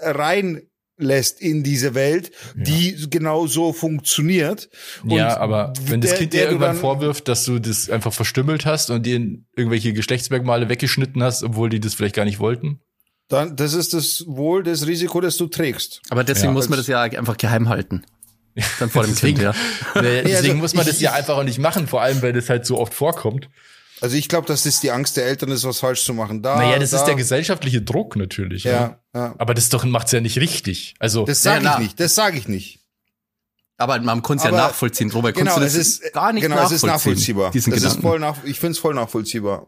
[1.00, 4.70] reinlässt in diese Welt, die genau so funktioniert.
[5.06, 8.14] ja, aber wenn das der- Kind der dir du irgendwann vorwirft, dass du das einfach
[8.14, 9.20] verstümmelt hast und dir
[9.56, 12.80] irgendwelche Geschlechtsmerkmale weggeschnitten hast, obwohl die das vielleicht gar nicht wollten.
[13.30, 16.02] Dann, das ist das wohl das Risiko, das du trägst.
[16.10, 16.54] Aber deswegen Ja.
[16.54, 18.04] muss man das ja einfach geheim halten.
[18.80, 19.56] Dann vor dem Deswegen, Kind, ja.
[20.02, 22.50] Deswegen also muss man ich- das ja einfach auch nicht machen, vor allem, weil das
[22.50, 23.48] halt so oft vorkommt.
[24.02, 26.42] Also ich glaube, dass das die Angst der Eltern ist, was falsch zu machen.
[26.42, 28.64] Da, naja, das da, ist der gesellschaftliche Druck natürlich.
[28.64, 29.36] Ja, ja.
[29.38, 30.96] Aber das doch macht's ja nicht richtig.
[31.00, 32.00] Also Das sage Ja, ich nicht.
[32.00, 32.80] Das sage ich nicht.
[33.78, 35.36] Aber man kann es ja nachvollziehen, Robert.
[35.36, 37.52] Genau, Kannst es du das ist gar nicht genau, es nachvollziehen, ist nachvollziehbar.
[37.52, 38.02] Diesen Das ist Gedanken.
[38.02, 39.68] voll nach, ich finde es voll nachvollziehbar.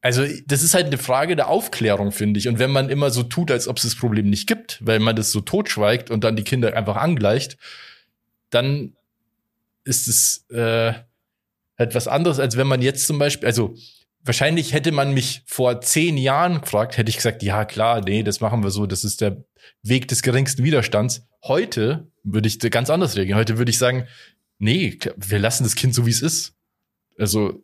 [0.00, 2.46] Also, das ist halt eine Frage der Aufklärung, finde ich.
[2.46, 5.16] Und wenn man immer so tut, als ob es das Problem nicht gibt, weil man
[5.16, 7.58] das so totschweigt und dann die Kinder einfach angleicht,
[8.50, 8.94] dann
[9.82, 10.92] ist es äh,
[11.78, 13.74] halt was anderes, als wenn man jetzt zum Beispiel, also
[14.24, 18.40] wahrscheinlich hätte man mich vor zehn Jahren gefragt, hätte ich gesagt, ja klar, nee, das
[18.40, 19.44] machen wir so, das ist der
[19.82, 21.22] Weg des geringsten Widerstands.
[21.44, 23.38] Heute würde ich ganz anders reagieren.
[23.38, 24.06] Heute würde ich sagen,
[24.58, 26.54] nee, wir lassen das Kind so, wie es ist.
[27.16, 27.62] Also,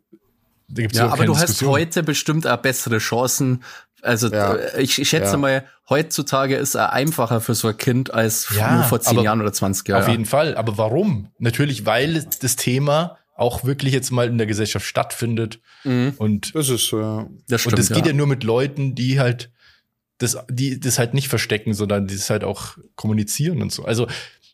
[0.67, 1.71] da gibt's Ja, überhaupt aber keine du hast Diskussion.
[1.71, 3.63] heute bestimmt auch bessere Chancen.
[4.01, 4.55] Also Ja.
[4.55, 5.37] äh, ich, ich schätze Ja.
[5.37, 9.41] mal, heutzutage ist er einfacher für so ein Kind als Ja, nur vor zehn Jahren
[9.41, 10.03] oder 20 Jahren.
[10.03, 10.55] Auf jeden Fall.
[10.55, 11.29] Aber warum?
[11.37, 15.59] Natürlich, weil das Thema auch wirklich jetzt mal in der Gesellschaft stattfindet.
[15.83, 17.27] Mhm, Und, Das ist ja.
[17.47, 17.73] das stimmt.
[17.73, 18.11] und das geht ja.
[18.11, 19.51] ja nur mit Leuten, die halt
[20.17, 23.83] das, die das halt nicht verstecken, sondern die das halt auch kommunizieren und so.
[23.83, 24.07] Also,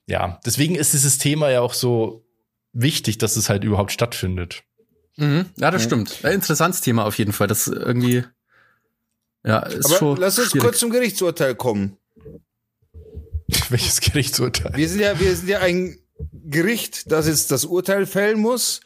[0.07, 2.25] ja, deswegen ist dieses Thema ja auch so
[2.73, 4.63] wichtig, dass es halt überhaupt stattfindet.
[5.17, 5.89] Mhm, ja, das Ja.
[5.89, 6.17] stimmt.
[6.23, 7.45] Ein interessantes Thema auf jeden Fall.
[7.47, 8.23] Das irgendwie,
[9.45, 10.63] ja, ist Aber schon lass uns schwierig.
[10.65, 11.97] kurz zum Gerichtsurteil kommen.
[13.69, 14.73] Welches Gerichtsurteil?
[14.75, 15.97] Wir sind ja, wir sind ja ein
[16.31, 18.81] Gericht, das jetzt das Urteil fällen muss.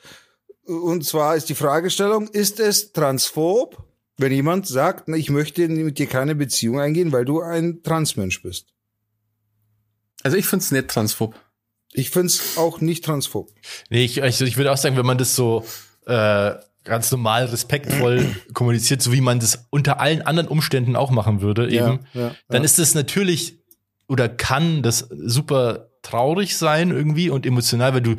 [0.66, 3.84] Und zwar ist die Fragestellung, ist es transphob,
[4.18, 8.68] wenn jemand sagt, ich möchte mit dir keine Beziehung eingehen, weil du ein Transmensch bist?
[10.24, 11.36] Also ich find's nicht transphob.
[11.94, 13.52] Ich find's auch nicht transphob.
[13.90, 15.64] Nee, ich, also ich würde auch sagen, wenn man das so
[16.08, 21.42] äh, ganz normal respektvoll kommuniziert, so wie man das unter allen anderen Umständen auch machen
[21.42, 22.66] würde, eben, ja, dann ja.
[22.66, 23.60] ist es natürlich
[24.08, 28.16] oder kann das super traurig sein irgendwie und emotional, weil du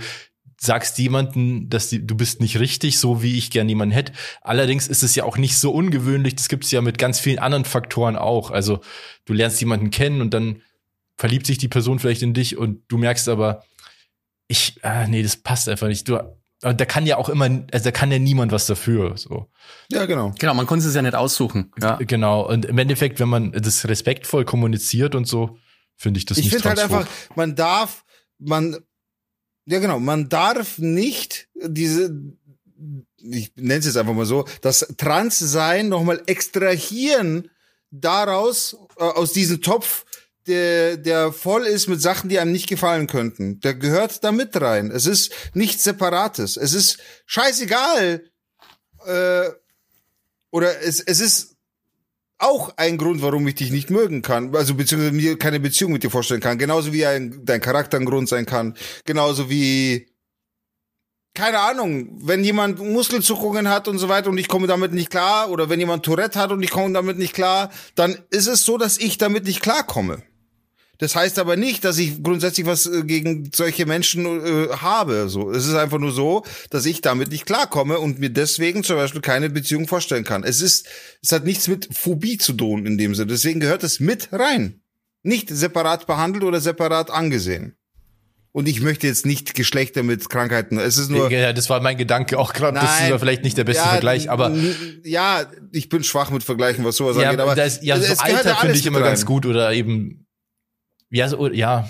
[0.59, 4.13] sagst jemanden, dass die, du bist nicht richtig, so wie ich gern jemanden hätte.
[4.41, 6.35] Allerdings ist es ja auch nicht so ungewöhnlich.
[6.35, 8.51] Das gibt es ja mit ganz vielen anderen Faktoren auch.
[8.51, 8.81] Also
[9.27, 10.63] du lernst jemanden kennen und dann
[11.17, 13.65] verliebt sich die Person vielleicht in dich und du merkst aber,
[14.49, 16.09] ich, ah, nee, das passt einfach nicht.
[16.09, 16.21] Du,
[16.63, 19.17] und da kann ja auch immer, also da kann ja niemand was dafür.
[19.17, 19.51] So.
[19.91, 20.33] ja, genau.
[20.39, 21.73] Genau, man konnte es ja nicht aussuchen.
[21.81, 21.97] Ja.
[21.97, 22.49] Genau.
[22.49, 25.59] Und im Endeffekt, wenn man das respektvoll kommuniziert und so,
[25.97, 28.05] finde ich das Ich nicht finde halt einfach, man darf,
[28.39, 28.79] man,
[29.65, 32.15] ja genau, man darf nicht diese,
[33.19, 37.51] ich nenne es jetzt einfach mal so, das Transsein nochmal extrahieren
[37.91, 40.05] daraus, äh, aus diesem Topf,
[40.47, 43.59] der, der voll ist mit Sachen, die einem nicht gefallen könnten.
[43.61, 44.93] Der gehört da mit rein.
[44.93, 46.57] Es ist nichts Separates.
[46.57, 48.31] Es ist scheißegal,
[49.07, 49.51] äh,
[50.51, 51.56] oder es, es ist
[52.39, 56.03] auch ein Grund, warum ich dich nicht mögen kann, also beziehungsweise mir keine Beziehung mit
[56.03, 56.59] dir vorstellen kann.
[56.59, 58.77] Genauso wie ein, dein Charakter ein Grund sein kann.
[59.05, 60.09] Genauso wie,
[61.35, 65.51] keine Ahnung, wenn jemand Muskelzuckungen hat und so weiter und ich komme damit nicht klar,
[65.51, 68.77] oder wenn jemand Tourette hat und ich komme damit nicht klar, dann ist es so,
[68.77, 70.23] dass ich damit nicht klarkomme.
[70.99, 75.29] Das heißt aber nicht, dass ich grundsätzlich was äh, gegen solche Menschen äh, habe.
[75.29, 78.97] So, es ist einfach nur so, dass ich damit nicht klarkomme und mir deswegen zum
[78.97, 80.45] Beispiel keine Beziehung vorstellen kann.
[80.45, 80.87] Es ist,
[81.23, 83.29] es hat nichts mit Phobie zu tun in dem Sinne.
[83.33, 84.81] Deswegen gehört es mit rein.
[85.23, 87.77] nicht separat behandelt oder separat angesehen.
[88.57, 90.79] Und ich möchte jetzt nicht Geschlechter mit Krankheiten.
[90.79, 91.31] Es ist nur.
[91.31, 92.81] Ja, das war mein Gedanke auch gerade.
[92.81, 94.51] Das ist vielleicht nicht der beste ja, Vergleich, aber.
[95.05, 97.41] Ja, ich bin schwach mit Vergleichen, was sowas ja, angeht.
[97.41, 99.27] Aber das, ja, so es gehört Alter finde ich immer mit ganz rein.
[99.27, 100.26] gut oder eben.
[101.11, 101.89] Ja, so, ja.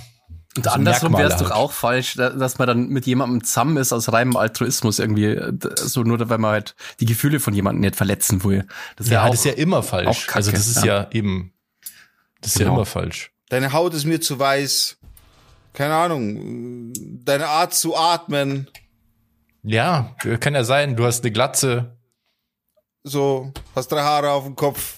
[0.56, 1.64] Und So andersrum wäre es Merkmale doch halt.
[1.64, 5.52] auch falsch, da- dass man dann mit jemandem zusammen ist aus reinem Altruismus irgendwie, äh,
[5.76, 8.66] so nur weil man halt die Gefühle von jemandem nicht verletzen will.
[8.96, 10.06] Das ist Ja, ja, auch, das ist ja immer falsch.
[10.08, 11.52] auch Kacke, also das ist ja, eben.
[12.40, 12.76] Das ist ja Genau.
[12.76, 13.32] immer falsch.
[13.50, 14.96] Deine Haut ist mir zu weiß.
[15.74, 16.92] Keine Ahnung.
[17.24, 18.66] Deine Art zu atmen.
[19.62, 20.96] Ja, kann ja sein.
[20.96, 21.96] Du hast eine Glatze.
[23.04, 24.96] So, hast drei Haare auf dem Kopf.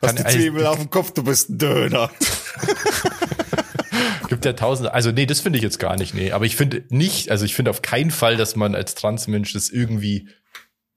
[0.00, 2.10] Kann Hast die eigentlich- Zwiebel auf dem Kopf, du bist ein Döner.
[4.28, 4.92] Gibt ja tausende.
[4.92, 6.14] Also nee, das finde ich jetzt gar nicht.
[6.14, 7.30] Nee, aber ich finde nicht.
[7.30, 10.28] Also ich finde auf keinen Fall, dass man als Transmensch das irgendwie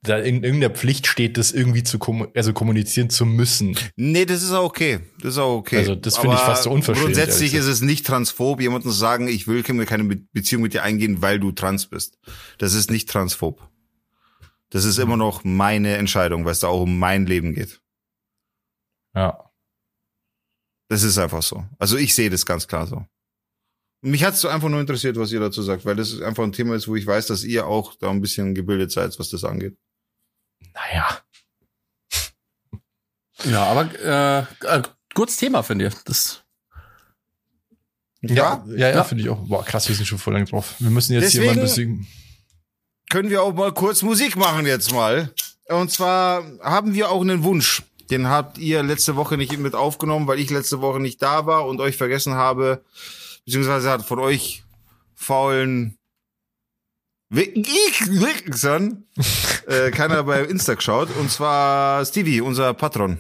[0.02, 3.78] da in irgendeiner Pflicht steht, das irgendwie zu kommu also kommunizieren zu müssen.
[3.98, 5.02] Nee, das ist auch okay.
[5.22, 5.78] Das ist auch okay.
[5.78, 9.28] Also, das finde ich fast so unverschämt, Grundsätzlich ist es nicht transphob, jemandem zu sagen,
[9.28, 12.18] ich will keine Be- Beziehung mit dir eingehen, weil du trans bist.
[12.60, 13.70] Das ist nicht transphob.
[14.70, 17.82] Das ist immer noch meine Entscheidung, weil es da auch um mein Leben geht.
[19.16, 19.49] Ja.
[20.90, 21.64] Das ist einfach so.
[21.78, 23.06] Also ich sehe das ganz klar so.
[24.02, 26.76] Mich hat es einfach nur interessiert, was ihr dazu sagt, weil das einfach ein Thema
[26.76, 29.78] ist, wo ich weiß, dass ihr auch da ein bisschen gebildet seid, was das angeht.
[30.74, 31.20] Naja.
[33.46, 34.82] ja, aber äh, äh,
[35.14, 35.94] gutes Thema, finde ich.
[36.06, 36.44] Das,
[38.22, 39.04] Ja, ja, ja, Ja.
[39.04, 39.40] finde ich auch.
[39.48, 40.76] Boah, krass, wir sind schon voll lang drauf.
[40.80, 42.14] Wir müssen jetzt hier mal ein Deswegen- bisschen.
[43.10, 45.34] können wir auch mal kurz Musik machen jetzt mal.
[45.68, 47.84] Und zwar haben wir auch einen Wunsch.
[48.10, 51.68] Den habt ihr letzte Woche nicht mit aufgenommen, weil ich letzte Woche nicht da war
[51.68, 52.84] und euch vergessen habe,
[53.46, 54.64] beziehungsweise hat von euch
[55.16, 55.98] faulen
[57.30, 59.06] Wichsern
[59.68, 61.16] äh, keiner bei Insta geschaut.
[61.16, 63.20] Und zwar Stevie, unser Patron,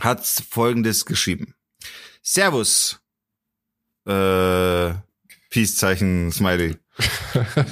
[0.00, 1.54] hat folgendes geschrieben.
[2.22, 3.00] Servus.
[4.06, 4.94] Äh,
[5.50, 6.76] Peace-Zeichen, Smiley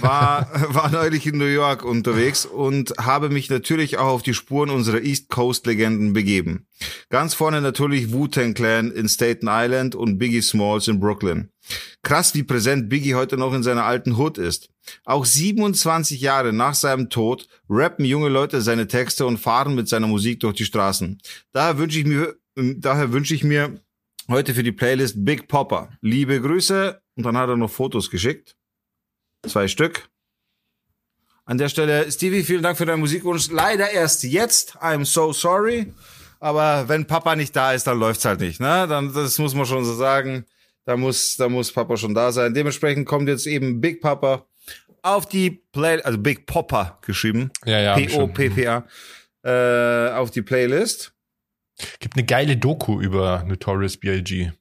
[0.01, 4.70] war, war neulich in New York unterwegs und habe mich natürlich auch auf die Spuren
[4.70, 6.66] unserer East Coast Legenden begeben.
[7.09, 11.51] Ganz vorne natürlich Wu-Tang Clan in Staten Island und Biggie Smalls in Brooklyn.
[12.03, 14.68] Krass, wie präsent Biggie heute noch in seiner alten Hood ist.
[15.05, 20.09] Auch 27 Jahre nach seinem Tod rappen junge Leute seine Texte und fahren mit seiner
[20.09, 21.20] Musik durch die Straßen.
[21.53, 23.81] Daher wünsche ich mir, daher wünsche ich mir
[24.29, 25.91] heute für die Playlist Big Popper.
[26.01, 27.01] Liebe Grüße.
[27.14, 28.57] Und dann hat er noch Fotos geschickt.
[29.47, 30.09] Zwei Stück.
[31.45, 33.51] An der Stelle, Stevie, vielen Dank für deinen Musikwunsch.
[33.51, 34.76] Leider erst jetzt.
[34.76, 35.93] I'm so sorry.
[36.38, 38.61] Aber wenn Papa nicht da ist, dann läuft's halt nicht.
[38.61, 38.86] Ne?
[38.88, 40.45] Dann, das muss man schon so sagen.
[40.84, 42.55] Da muss, da muss Papa schon da sein.
[42.55, 44.47] Dementsprechend kommt jetzt eben Big Papa
[45.03, 47.51] auf die Play, also Big Popper geschrieben.
[47.64, 47.95] Ja, ja.
[47.95, 48.86] P-O-P-P-A.
[49.45, 51.12] Äh, auf die Playlist.
[51.99, 54.22] Gibt eine geile Doku über Notorious B.I.G.
[54.24, 54.53] Die hab ich mir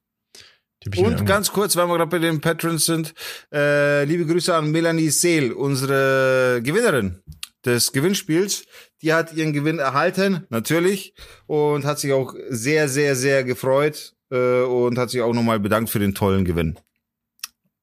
[0.86, 3.14] Und irgendwo- ganz kurz, weil wir gerade bei den Patrons sind,
[3.54, 7.22] äh, liebe Grüße an Melanie Seel, unsere Gewinnerin
[7.66, 8.64] des Gewinnspiels.
[9.04, 11.14] Die hat ihren Gewinn erhalten, natürlich,
[11.48, 15.90] und hat sich auch sehr, sehr, sehr gefreut äh, und hat sich auch nochmal bedankt
[15.92, 16.80] für den tollen Gewinn.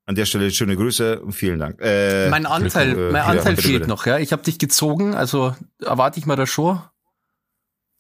[0.07, 1.81] An der Stelle schöne Grüße und vielen Dank.
[1.83, 3.89] Äh, mein Anteil, äh, mein Anteil bitte, fehlt bitte.
[3.89, 4.19] noch, ja.
[4.19, 6.81] Ich habe dich gezogen, also erwarte ich mal da schon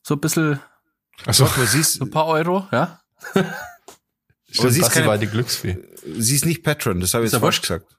[0.02, 0.58] so ein bisschen,
[1.26, 3.00] Ach so, aber sie ist, so ein paar Euro, ja.
[4.50, 5.78] stimmt, sie ist keine- war die Glücksfee.
[6.18, 7.62] sie ist nicht Patron, das habe ich Ist jetzt falsch wurscht.
[7.62, 7.96] gesagt.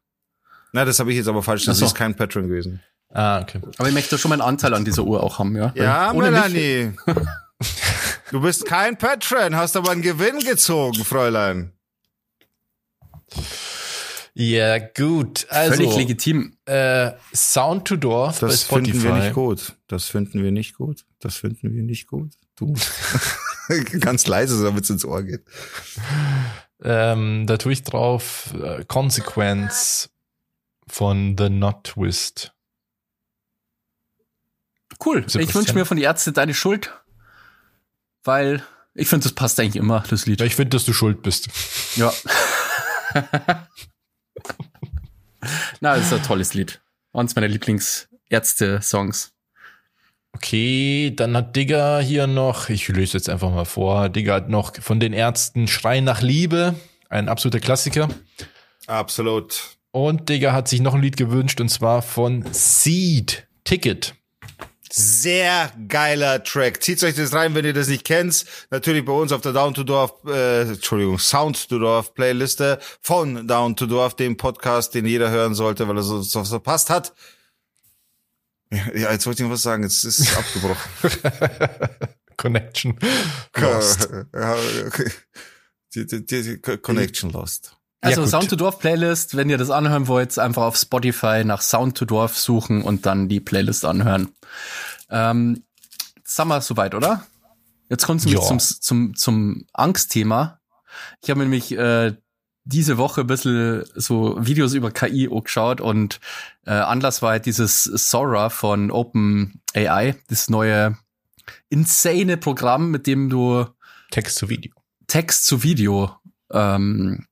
[0.72, 1.78] Na, das habe ich jetzt aber falsch gesagt.
[1.78, 1.86] So.
[1.86, 2.82] Sie ist kein Patron gewesen.
[3.12, 3.60] Ah, okay.
[3.78, 5.72] Aber ich möchte schon meinen Anteil an dieser Uhr auch haben, ja.
[5.76, 6.94] Ja, Weil Melanie.
[8.30, 11.74] du bist kein Patron, hast aber einen Gewinn gezogen, Fräulein.
[14.36, 15.48] Ja, gut.
[15.50, 16.56] Also, Völlig legitim.
[16.66, 19.76] äh, Sound to Door bei Das finden wir nicht gut.
[19.88, 21.06] Das finden wir nicht gut.
[21.20, 22.34] Das finden wir nicht gut.
[22.56, 22.74] Du.
[24.00, 25.44] Ganz leise, damit es ins Ohr geht.
[26.82, 30.10] Ähm, da tue ich drauf äh, Consequence
[30.88, 32.54] von The Not Twist.
[35.04, 35.26] Cool.
[35.28, 36.94] Ich wünsche mir von die Ärzte deine Schuld,
[38.24, 38.64] weil
[38.94, 40.40] ich finde, das passt eigentlich immer, das Lied.
[40.42, 41.48] Ja, ich finde, dass du schuld bist.
[41.96, 42.12] Ja.
[45.80, 46.82] Na, das ist ein tolles Lied.
[47.14, 49.32] Eines meiner Lieblingsärzte-Songs.
[50.34, 54.76] Okay, dann hat Digger hier noch, ich löse jetzt einfach mal vor, Digger hat noch
[54.82, 56.76] von den Ärzten Schrei nach Liebe,
[57.10, 58.10] ein absoluter Klassiker.
[58.88, 59.78] Absolut.
[59.92, 64.14] Und Digger hat sich noch ein Lied gewünscht und zwar von Seed, Ticket.
[64.92, 66.82] Sehr geiler Track.
[66.82, 68.46] Zieht euch das rein, wenn ihr das nicht kennt.
[68.72, 73.48] Natürlich bei uns auf der Down to Dorf, äh, Entschuldigung, Sound to Dorf Playliste von
[73.48, 77.14] Down to Dorf, dem Podcast, den jeder hören sollte, weil er so, so verpasst hat.
[78.72, 80.92] Ja, jetzt wollte ich noch was sagen, jetzt ist es abgebrochen.
[82.38, 82.98] Connection.
[83.56, 84.10] Lost.
[84.34, 84.56] Ja,
[84.86, 85.12] okay.
[85.96, 87.76] Die, die, die Connection lost.
[88.02, 88.28] Also Ja.
[88.28, 92.06] Sound to Dorf Playlist, wenn ihr das anhören wollt, einfach auf Spotify nach Sound to
[92.06, 94.30] Dorf suchen und dann die Playlist anhören.
[95.10, 95.64] Ähm,
[96.24, 97.26] sind wir soweit, oder?
[97.90, 98.48] Jetzt kommt es nämlich Ja.
[98.48, 100.60] zum, zum, zum Angstthema.
[101.24, 102.14] Ich habe nämlich äh,
[102.70, 106.20] diese Woche ein bisschen so Videos über KI angeschaut und
[106.66, 110.98] äh, Anlass war halt dieses Sora von OpenAI, das neue
[111.70, 113.66] insane Programm, mit dem du
[114.12, 114.72] Text zu Video.
[115.08, 116.16] Text zu Video,
[116.52, 117.26] ähm,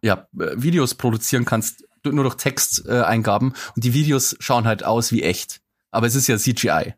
[0.00, 5.22] ja, Videos produzieren kannst, nur durch Texteingaben äh, und die Videos schauen halt aus wie
[5.22, 5.60] echt.
[5.90, 6.94] Aber es ist ja CGI.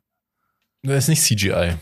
[0.82, 1.76] Das ist nicht CGI.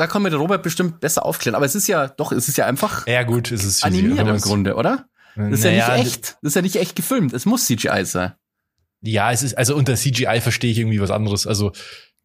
[0.00, 1.54] Da kann mir der Robert bestimmt besser aufklären.
[1.54, 4.38] Aber es ist ja, doch, es ist ja einfach Ja, gut, es ist animiert im
[4.38, 5.06] Grunde, oder?
[5.36, 6.38] Das ist Naja, ja nicht echt.
[6.40, 7.34] Das ist ja nicht echt gefilmt.
[7.34, 8.32] Es muss CGI sein.
[9.02, 11.46] Ja, es ist, also unter CGI verstehe ich irgendwie was anderes.
[11.46, 11.72] Also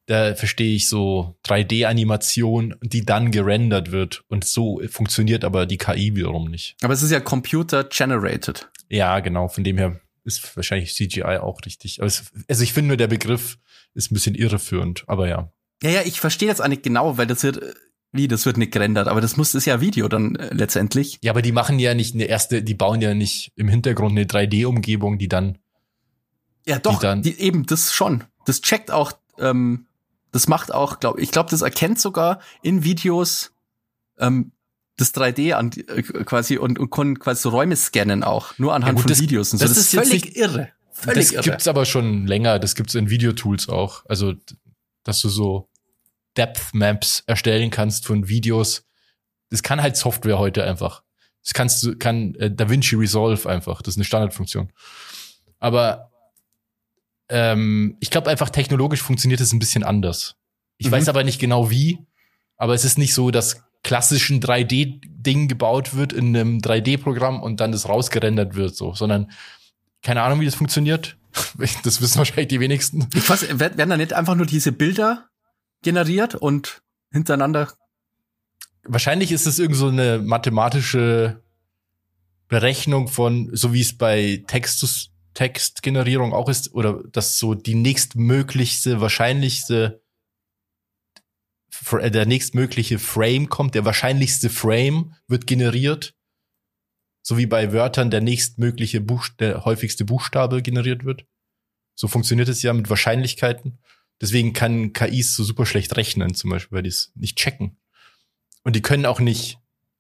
[0.05, 4.23] da verstehe ich so 3D-Animation, die dann gerendert wird.
[4.30, 6.78] Und so funktioniert aber die KI wiederum nicht.
[6.82, 8.69] Aber es ist ja Computer generated.
[8.89, 12.01] Ja, genau, von dem her ist wahrscheinlich CGI auch richtig.
[12.01, 13.57] Also ich finde nur, der Begriff
[13.93, 15.51] ist ein bisschen irreführend, aber ja.
[15.84, 17.73] Ja, ja, ich verstehe jetzt nicht genau, weil das wird, äh,
[18.11, 21.19] wie, das wird nicht gerendert, aber das muss, ist ja Video dann äh, letztendlich.
[21.21, 24.26] Ja, aber die machen ja nicht eine erste, die bauen ja nicht im Hintergrund eine
[24.26, 25.57] 3D-Umgebung, die dann
[26.65, 28.23] Ja, doch, dann- die, eben, das schon.
[28.45, 29.86] Das checkt auch, ähm,
[30.32, 33.51] das macht auch, glaube ich, glaube, das erkennt sogar in Videos
[34.17, 34.51] ähm,
[34.97, 38.88] das 3D an äh, quasi und, und kann quasi so Räume scannen auch, nur anhand
[38.91, 39.65] Ja, gut, von das- Videos und so.
[39.65, 40.69] das Das, ist völlig nicht- irre.
[40.93, 41.43] Völlig das irre.
[41.43, 44.05] gibt's aber schon länger, das gibt's in Videotools auch.
[44.07, 44.36] Also,
[45.06, 45.70] dass du so
[46.36, 48.86] Depth Maps erstellen kannst von Videos.
[49.49, 51.01] Das kann halt Software heute einfach.
[51.43, 53.82] Das kannst du, kann äh, DaVinci Resolve einfach.
[53.82, 54.74] Das ist eine Standardfunktion.
[55.60, 56.12] Aber
[57.30, 60.36] ähm, ich glaube einfach technologisch funktioniert es ein bisschen anders.
[60.78, 60.91] Ich Mhm.
[60.91, 61.99] weiß aber nicht genau wie,
[62.58, 67.72] aber es ist nicht so, dass klassischen 3D-Ding gebaut wird in einem 3D-Programm und dann
[67.72, 69.32] das rausgerendert wird, so, sondern
[70.01, 71.18] keine Ahnung, wie das funktioniert.
[71.83, 73.07] Das wissen wahrscheinlich die wenigsten.
[73.13, 75.29] Ich weiß, wer- werden da nicht einfach nur diese Bilder
[75.81, 76.81] generiert und
[77.11, 77.71] hintereinander?
[78.83, 81.43] Wahrscheinlich ist es irgend so eine mathematische
[82.47, 89.01] Berechnung von, so wie es bei Textus, Textgenerierung auch ist, oder dass so die nächstmöglichste,
[89.01, 90.01] wahrscheinlichste,
[91.91, 96.14] der nächstmögliche Frame kommt, der wahrscheinlichste Frame wird generiert.
[97.28, 101.26] So wie bei Wörtern der nächstmögliche Buch, der häufigste Buchstabe generiert wird.
[101.95, 103.80] So funktioniert es ja mit Wahrscheinlichkeiten.
[104.21, 107.80] Deswegen kann KIs so super schlecht rechnen, zum Beispiel, weil die es nicht checken.
[108.63, 109.57] Und die können auch nicht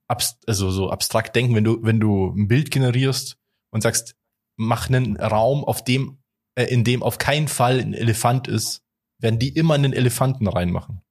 [0.07, 3.39] abst also so abstrakt denken, wenn du, wenn du ein Bild generierst
[3.71, 4.15] und sagst,
[4.55, 6.19] mach einen Raum, auf dem,
[6.53, 8.83] äh, in dem auf keinen Fall ein Elefant ist,
[9.17, 11.01] werden die immer einen Elefanten reinmachen.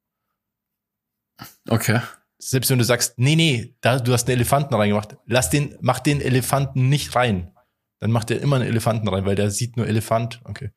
[1.69, 2.01] Okay.
[2.39, 6.01] Selbst wenn du sagst, nee, nee, da, du hast einen Elefanten reingemacht, lass den, mach
[6.01, 7.51] den Elefanten nicht rein.
[8.01, 10.41] Dann macht er immer einen Elefanten rein, weil der sieht nur Elefant.
[10.45, 10.71] Okay.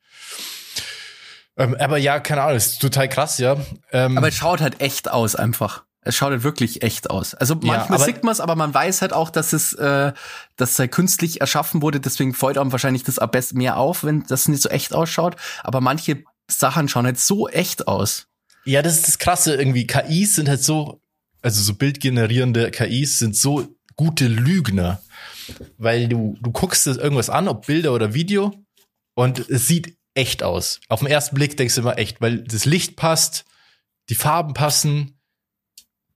[1.58, 3.58] Ähm, aber ja, keine Ahnung, ist total krass, ja.
[3.92, 5.84] Ähm, Aber es schaut halt echt aus einfach.
[6.02, 7.34] Es schaut halt wirklich echt aus.
[7.34, 10.14] Also manchmal aber- sieht man es, aber man weiß halt auch, dass es, äh,
[10.56, 12.00] dass es halt künstlich erschaffen wurde.
[12.00, 15.36] Deswegen freut einem wahrscheinlich das am besten mehr auf, wenn das nicht so echt ausschaut.
[15.64, 18.28] Aber manche Sachen schauen halt so echt aus.
[18.64, 19.88] Ja, das ist das Krasse irgendwie.
[19.88, 21.02] KIs sind halt so,
[21.42, 25.02] also so bildgenerierende KIs sind so gute Lügner,
[25.78, 28.54] weil du, du guckst irgendwas an, ob Bilder oder Video,
[29.18, 30.80] und es sieht echt aus.
[30.90, 33.46] Auf den ersten Blick denkst du immer echt, weil das Licht passt,
[34.10, 35.20] die Farben passen.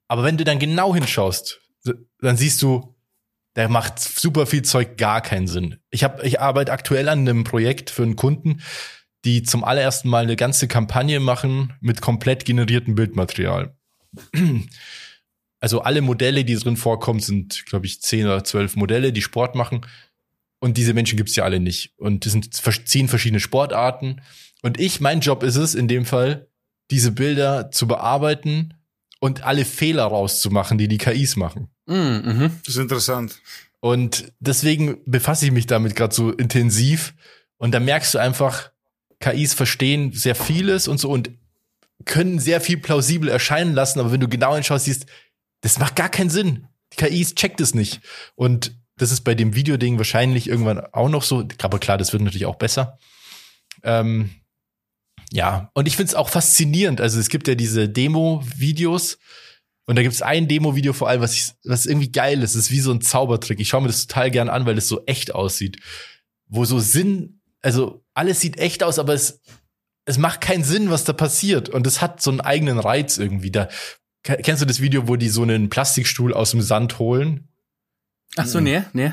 [0.07, 1.61] Aber wenn du dann genau hinschaust,
[2.19, 2.95] dann siehst du,
[3.55, 5.79] der macht super viel Zeug gar keinen Sinn.
[5.89, 8.61] Ich habe, ich arbeite aktuell an einem Projekt für einen Kunden,
[9.25, 13.75] die zum allerersten Mal eine ganze Kampagne machen mit komplett generiertem Bildmaterial.
[15.61, 19.55] Also alle Modelle, die drin vorkommen, sind, glaube ich, zehn oder zwölf Modelle, die Sport
[19.55, 19.85] machen.
[20.59, 21.93] Und diese Menschen gibt's ja alle nicht.
[21.97, 24.21] Und das sind zehn verschiedene Sportarten.
[24.63, 26.47] Und ich, mein Job ist es in dem Fall,
[26.89, 28.73] diese Bilder zu bearbeiten
[29.19, 31.69] und alle Fehler rauszumachen, die die KIs machen.
[31.85, 32.51] Mm, mhm.
[32.65, 33.39] Das ist interessant.
[33.79, 37.13] Und deswegen befasse ich mich damit gerade so intensiv.
[37.57, 38.71] Und da merkst du einfach,
[39.19, 41.29] KIs verstehen sehr vieles und so und
[42.05, 43.99] können sehr viel plausibel erscheinen lassen.
[43.99, 45.05] Aber wenn du genau hinschaust, siehst,
[45.61, 46.67] das macht gar keinen Sinn.
[46.93, 48.01] Die KIs checkt es nicht.
[48.35, 51.47] Und das ist bei dem Videoding wahrscheinlich irgendwann auch noch so.
[51.61, 52.97] Aber klar, das wird natürlich auch besser.
[53.83, 54.31] Ähm,
[55.31, 56.99] ja, und ich finde es auch faszinierend.
[56.99, 59.17] Also es gibt ja diese Demo-Videos,
[59.91, 62.51] und da gibt es ein Demo-Video vor allem, was, ich, was irgendwie geil ist.
[62.51, 63.59] Es ist wie so ein Zaubertrick.
[63.59, 65.79] Ich schaue mir das total gern an, weil es so echt aussieht.
[66.47, 69.41] Wo so Sinn, also alles sieht echt aus, aber es,
[70.05, 71.67] es macht keinen Sinn, was da passiert.
[71.67, 73.51] Und es hat so einen eigenen Reiz irgendwie.
[73.51, 73.69] Da
[74.23, 77.47] kennst du das Video, wo die so einen Plastikstuhl aus dem Sand holen?
[78.37, 79.11] Ach so, nee, nee.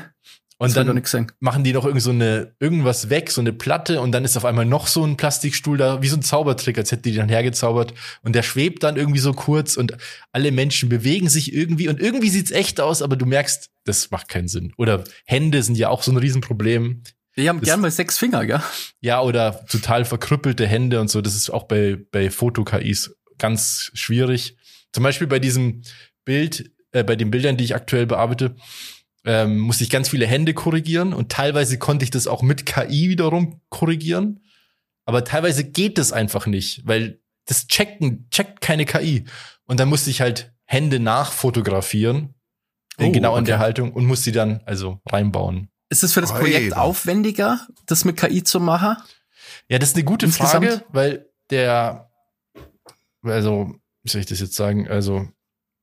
[0.61, 4.11] Und das dann machen die noch irgend so eine, irgendwas weg, so eine Platte, und
[4.11, 7.03] dann ist auf einmal noch so ein Plastikstuhl da, wie so ein Zaubertrick, als hätte
[7.03, 7.93] die dann hergezaubert.
[8.23, 9.95] Und der schwebt dann irgendwie so kurz und
[10.33, 14.27] alle Menschen bewegen sich irgendwie und irgendwie sieht's echt aus, aber du merkst, das macht
[14.27, 14.73] keinen Sinn.
[14.77, 17.03] Oder Hände sind ja auch so ein Riesenproblem.
[17.37, 18.61] Die haben Das- gern mal sechs Finger, gell?
[18.99, 21.21] Ja, oder total verkrüppelte Hände und so.
[21.21, 24.57] Das ist auch bei, bei Foto-KIs ganz schwierig.
[24.91, 25.81] Zum Beispiel bei diesem
[26.25, 28.55] Bild, äh, bei den Bildern, die ich aktuell bearbeite,
[29.25, 33.09] ähm, musste ich ganz viele Hände korrigieren und teilweise konnte ich das auch mit KI
[33.09, 34.41] wiederum korrigieren.
[35.05, 39.25] Aber teilweise geht das einfach nicht, weil das checken, checkt keine KI.
[39.65, 42.35] Und dann musste ich halt Hände nachfotografieren,
[42.97, 43.63] in Oh, genau in der okay.
[43.63, 45.69] Haltung und musste die dann also reinbauen.
[45.89, 46.31] Ist es für das.
[46.31, 48.97] Projekt aufwendiger, das mit KI zu machen?
[49.67, 50.65] Ja, das ist eine gute Insgesamt?
[50.65, 52.11] Frage, weil der,
[53.23, 54.87] also, wie soll ich das jetzt sagen?
[54.87, 55.27] Also,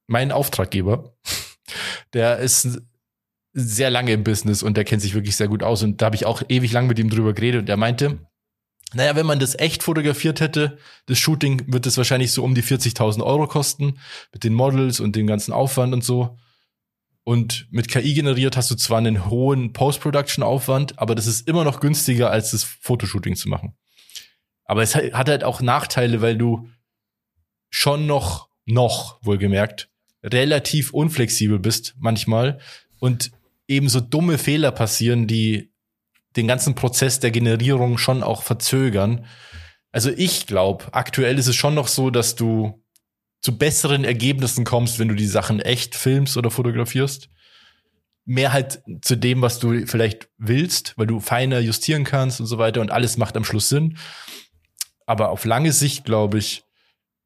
[0.06, 1.16] mein Auftraggeber,
[2.12, 2.80] der ist
[3.52, 5.82] sehr lange im Business und der kennt sich wirklich sehr gut aus.
[5.82, 8.18] Und da habe ich auch ewig lang mit ihm drüber geredet und er meinte,
[8.92, 12.62] naja, wenn man das echt fotografiert hätte, das Shooting, wird es wahrscheinlich so um die
[12.62, 13.98] 40.000 Euro kosten,
[14.32, 16.38] mit den Models und dem ganzen Aufwand und so.
[17.24, 21.80] Und mit KI generiert hast du zwar einen hohen Post-Production-Aufwand, aber das ist immer noch
[21.80, 23.74] günstiger, als das Fotoshooting zu machen.
[24.64, 26.68] Aber es hat hat halt auch Nachteile, weil du
[27.70, 29.88] schon noch, noch wohlgemerkt,
[30.22, 32.58] relativ unflexibel bist manchmal
[32.98, 33.30] und
[33.68, 35.72] eben so dumme Fehler passieren, die
[36.36, 39.26] den ganzen Prozess der Generierung schon auch verzögern.
[39.90, 42.82] Also ich glaube, aktuell ist es schon noch so, dass du
[43.40, 47.28] zu besseren Ergebnissen kommst, wenn du die Sachen echt filmst oder fotografierst.
[48.24, 52.58] Mehr halt zu dem, was du vielleicht willst, weil du feiner justieren kannst und so
[52.58, 53.98] weiter und alles macht am Schluss Sinn.
[55.06, 56.64] Aber auf lange Sicht, glaube ich,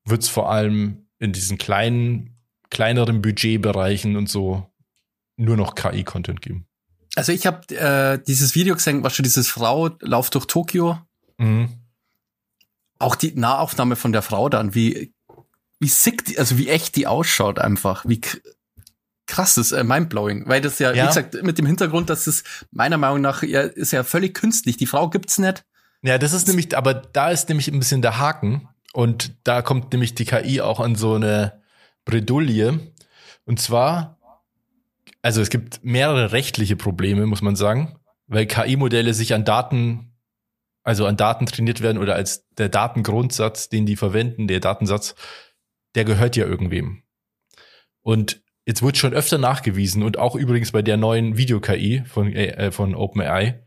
[0.04, 2.36] wird es vor allem in diesen kleinen,
[2.70, 4.66] kleineren Budgetbereichen und so
[5.36, 6.66] nur noch KI-Content geben.
[7.16, 10.98] Also ich habe äh, dieses Video gesehen, was schon dieses Frau lauft durch Tokio.
[11.38, 11.68] Mhm.
[12.98, 15.12] Auch die Nahaufnahme von der Frau dann, wie
[15.80, 18.20] wie sick, die, also wie echt die ausschaut einfach, wie
[19.26, 21.04] krass das ist, äh, mindblowing, weil das ja, Ja.
[21.04, 24.76] wie gesagt, mit dem Hintergrund, dass es meiner Meinung nach ja, ist ja völlig künstlich.
[24.76, 25.64] Die Frau gibt's nicht.
[26.02, 28.68] Ja, das ist nämlich, aber da ist nämlich ein bisschen der Haken.
[28.92, 31.62] Und da kommt nämlich die KI auch an so eine
[32.04, 32.92] Bredouille.
[33.44, 34.18] Und zwar,
[35.22, 40.12] also es gibt mehrere rechtliche Probleme, muss man sagen, weil KI-Modelle sich an Daten,
[40.82, 45.14] also an Daten trainiert werden oder als der Datengrundsatz, den die verwenden, der Datensatz,
[45.94, 47.02] der gehört ja irgendwem.
[48.02, 52.72] Und jetzt wird schon öfter nachgewiesen und auch übrigens bei der neuen Video-KI von, äh,
[52.72, 53.62] von OpenAI,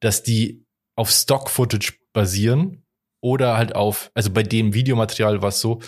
[0.00, 2.85] dass die auf Stock-Footage basieren
[3.26, 5.80] oder halt auf, also bei dem Videomaterial war es so,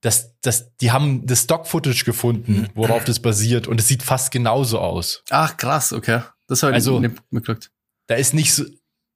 [0.00, 4.80] dass, dass die haben das Stock-Footage gefunden, worauf das basiert und es sieht fast genauso
[4.80, 5.22] aus.
[5.30, 6.22] Ach krass, okay.
[6.48, 7.70] Das habe ich Also- nicht mitgekriegt.
[8.08, 8.64] Da ist nicht so,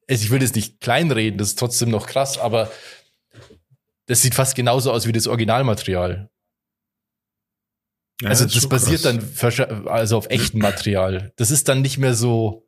[0.08, 2.70] also ich will das nicht kleinreden, das ist trotzdem noch krass, aber
[4.06, 6.30] das sieht fast genauso aus wie das Originalmaterial.
[8.22, 9.16] Ja, also das basiert krass.
[9.34, 11.32] dann also auf echtem Material.
[11.36, 12.66] Das ist dann nicht mehr so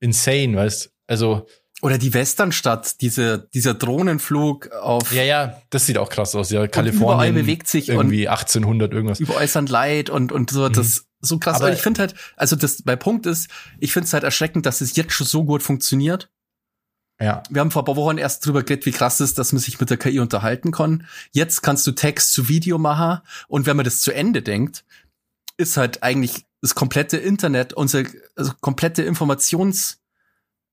[0.00, 0.92] insane, weißt?
[1.08, 1.48] Also
[1.82, 6.50] Oder die Westernstadt, diese, dieser Drohnenflug auf ja, ja, das sieht auch krass aus.
[6.50, 9.20] Ja, überall Kalifornien bewegt sich irgendwie 1800 irgendwas.
[9.20, 11.56] überall sind Leid und, und so, das so krass.
[11.56, 14.80] Aber- ich finde halt, also das, mein Punkt ist, ich finde es halt erschreckend, dass
[14.80, 16.30] es jetzt schon so gut funktioniert.
[17.20, 17.42] Ja.
[17.48, 19.60] Wir haben vor ein paar Wochen erst drüber geredet, wie krass es ist, dass man
[19.60, 21.06] sich mit der KI unterhalten kann.
[21.32, 24.84] Jetzt kannst du Text zu Video machen und wenn man das zu Ende denkt,
[25.56, 29.02] ist halt eigentlich das komplette Internet, unsere also komplette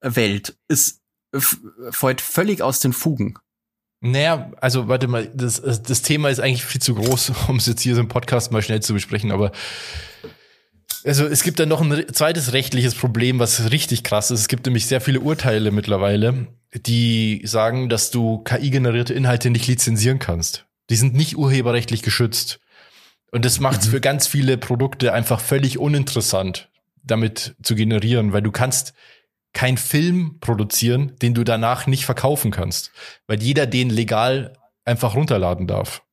[0.03, 1.01] Informationswelt ist
[1.89, 3.35] fällt völlig aus den Fugen.
[4.01, 7.81] Naja, also warte mal, das, das Thema ist eigentlich viel zu groß, um es jetzt
[7.81, 9.51] hier so im Podcast mal schnell zu besprechen, aber
[11.05, 14.41] also es gibt dann noch ein zweites rechtliches Problem, was richtig krass ist.
[14.41, 20.19] Es gibt nämlich sehr viele Urteile mittlerweile, die sagen, dass du KI-generierte Inhalte nicht lizenzieren
[20.19, 20.65] kannst.
[20.89, 22.59] Die sind nicht urheberrechtlich geschützt.
[23.31, 26.69] Und das macht es für ganz viele Produkte einfach völlig uninteressant,
[27.03, 28.93] damit zu generieren, weil du kannst
[29.53, 32.91] kein Film produzieren, den du danach nicht verkaufen kannst,
[33.27, 34.53] weil jeder den legal
[34.85, 36.03] einfach runterladen darf.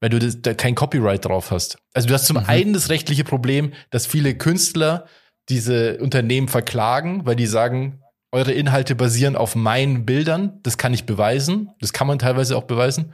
[0.00, 1.78] Weil du das, da kein Copyright drauf hast.
[1.94, 2.44] Also du hast zum Mhm.
[2.46, 5.06] einen das rechtliche Problem, dass viele Künstler
[5.48, 8.02] diese Unternehmen verklagen, weil die sagen,
[8.32, 12.64] eure Inhalte basieren auf meinen Bildern, das kann ich beweisen, das kann man teilweise auch
[12.64, 13.12] beweisen.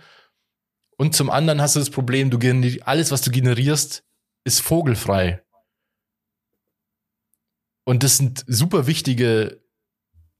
[0.97, 2.39] Und zum anderen hast du das Problem, du
[2.85, 4.05] alles, was du generierst,
[4.45, 5.43] ist vogelfrei.
[7.89, 9.63] Und das sind super wichtige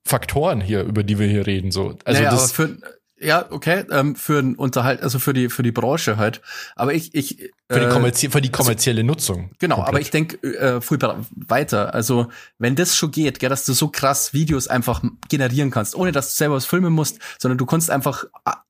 [0.05, 1.71] Faktoren hier, über die wir hier reden.
[1.71, 1.97] So.
[2.05, 2.77] Also naja, das, für,
[3.19, 6.43] ja, okay, ähm, für ein Unterhalt, also für die für die Branche halt.
[6.77, 9.51] Aber ich ich Für, die, äh, kommerzie für die kommerzielle Nutzung.
[9.59, 9.89] Genau, Komplett.
[9.89, 11.95] aber ich denke äh, bra- weiter.
[11.95, 12.29] Also,
[12.59, 16.31] wenn das schon geht, gell, dass du so krass Videos einfach generieren kannst, ohne dass
[16.33, 18.25] du selber was filmen musst, sondern du kannst einfach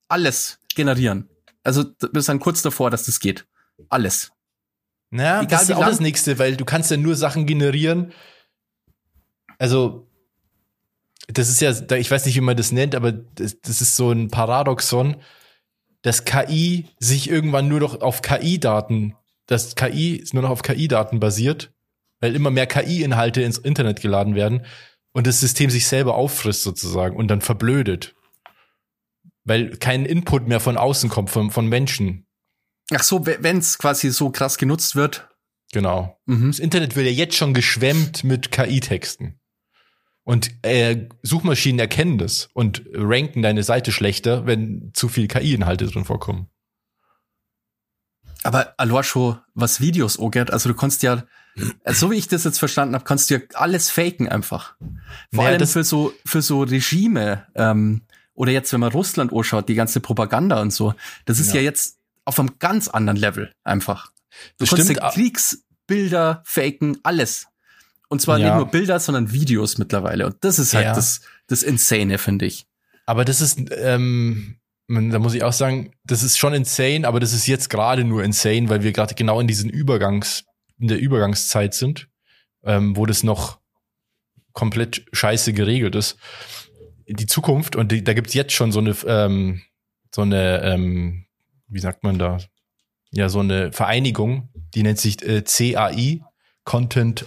[0.07, 1.29] alles generieren.
[1.65, 3.45] Also, du bist dann kurz davor, dass das geht.
[3.89, 4.31] Alles.
[5.11, 8.13] Ja, Egal das ist auch das nächste, weil du kannst ja nur Sachen generieren.
[9.59, 10.09] Also,
[11.29, 14.11] das ist ja, ich weiß nicht, wie man das nennt, aber das, das ist so
[14.11, 15.17] ein Paradoxon,
[16.03, 19.15] dass KI sich irgendwann nur noch auf KI-Daten,
[19.47, 21.73] dass KI nur noch auf KI-Daten basiert,
[22.21, 24.65] weil immer mehr KI-Inhalte ins Internet geladen werden
[25.13, 28.15] und das System sich selber auffrisst sozusagen und dann verblödet.
[29.45, 32.27] Weil kein Input mehr von außen kommt, von, von Menschen.
[32.95, 35.29] Ach so, wenn es quasi so krass genutzt wird.
[35.73, 36.19] Genau.
[36.27, 36.49] Mhm.
[36.49, 39.38] Das Internet wird ja jetzt schon geschwemmt mit KI-Texten.
[40.29, 46.05] Und äh, Suchmaschinen erkennen das und ranken deine Seite schlechter, wenn zu viel KI-Inhalte drin
[46.05, 46.49] vorkommen.
[48.43, 48.75] Aber
[49.05, 51.25] schon, was Videos angeht, also du kannst ja,
[51.83, 54.77] also so wie ich das jetzt verstanden habe, kannst du ja alles faken einfach.
[55.33, 58.03] Vor Naja, allem für so, für so Regime, ähm,
[58.35, 60.93] oder jetzt, wenn man Russland anschaut, die ganze Propaganda und so,
[61.25, 61.63] das ist ja, Ja.
[61.63, 64.13] jetzt auf einem ganz anderen Level einfach.
[64.59, 67.47] Du Das kannst ja Kriegsbilder faken, alles.
[68.09, 68.47] Und zwar Ja.
[68.47, 70.27] nicht nur Bilder, sondern Videos mittlerweile.
[70.27, 70.95] Und das ist halt Ja.
[70.95, 72.67] das, das Insane, finde ich.
[73.07, 74.57] Aber das ist, ähm,
[74.89, 78.25] da muss ich auch sagen, das ist schon insane, aber das ist jetzt gerade nur
[78.25, 80.45] insane, weil wir gerade genau in diesen Übergangs,
[80.79, 82.09] in der Übergangszeit sind,
[82.65, 83.59] ähm, wo das noch
[84.53, 86.17] komplett scheiße geregelt ist.
[87.07, 89.63] Die Zukunft, und die, da gibt's jetzt schon so eine, ähm,
[90.15, 91.27] so eine, ähm,
[91.69, 92.39] wie sagt man da?
[93.11, 96.23] Ja, so eine Vereinigung, die nennt sich äh, CAI,
[96.65, 97.27] Content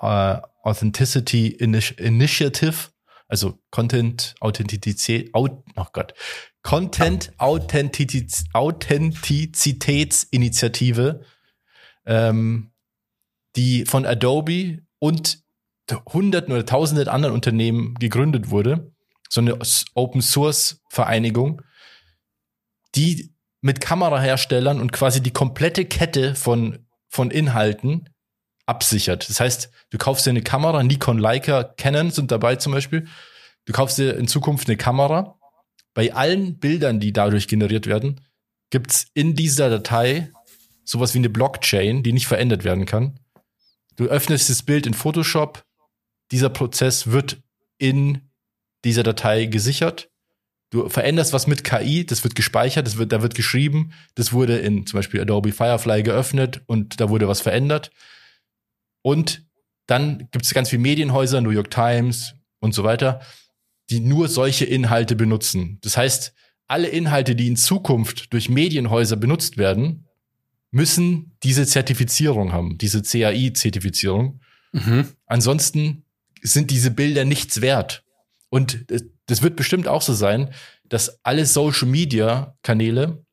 [0.00, 2.88] Äh, Authenticity Initi- Initiative,
[3.28, 6.14] also Content Authentizität, Au- oh Gott,
[6.62, 11.20] Content Authentiz Authentizitätsinitiative,
[12.06, 12.72] ähm,
[13.56, 15.42] die von Adobe und
[16.12, 18.90] hunderten oder tausenden anderen Unternehmen gegründet wurde.
[19.28, 19.58] So eine
[19.94, 21.60] Open Source Vereinigung,
[22.94, 28.08] die mit Kameraherstellern und quasi die komplette Kette von, von Inhalten
[28.66, 29.28] absichert.
[29.28, 33.06] Das heißt, du kaufst dir eine Kamera, Nikon, Leica, Canon sind dabei zum Beispiel.
[33.66, 35.38] Du kaufst dir in Zukunft eine Kamera.
[35.94, 38.20] Bei allen Bildern, die dadurch generiert werden,
[38.70, 40.32] gibt's in dieser Datei
[40.84, 43.18] sowas wie eine Blockchain, die nicht verändert werden kann.
[43.96, 45.64] Du öffnest das Bild in Photoshop.
[46.30, 47.38] Dieser Prozess wird
[47.78, 48.28] in
[48.84, 50.10] dieser Datei gesichert.
[50.70, 54.58] Du veränderst was mit KI, das wird gespeichert, das wird, da wird geschrieben, das wurde
[54.58, 57.92] in zum Beispiel Adobe Firefly geöffnet und da wurde was verändert.
[59.04, 59.44] Und
[59.86, 63.20] dann gibt es ganz viele Medienhäuser, New York Times und so weiter,
[63.90, 65.78] die nur solche Inhalte benutzen.
[65.82, 66.32] Das heißt,
[66.66, 70.06] alle Inhalte, die in Zukunft durch Medienhäuser benutzt werden,
[70.70, 74.40] müssen diese Zertifizierung haben, diese CAI-Zertifizierung.
[74.72, 75.08] Mhm.
[75.26, 76.04] Ansonsten
[76.40, 78.04] sind diese Bilder nichts wert.
[78.48, 78.86] Und
[79.26, 80.50] das- wird bestimmt auch so sein,
[80.88, 83.24] dass alle Social Media Kanäle,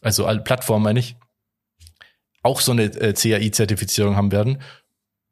[0.00, 1.16] also alle Plattformen meine ich,
[2.42, 4.60] auch so eine äh, CAI-Zertifizierung haben werden.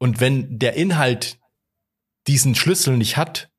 [0.02, 1.38] Und wenn der Inhalt
[2.26, 3.50] diesen Schlüssel nicht hat,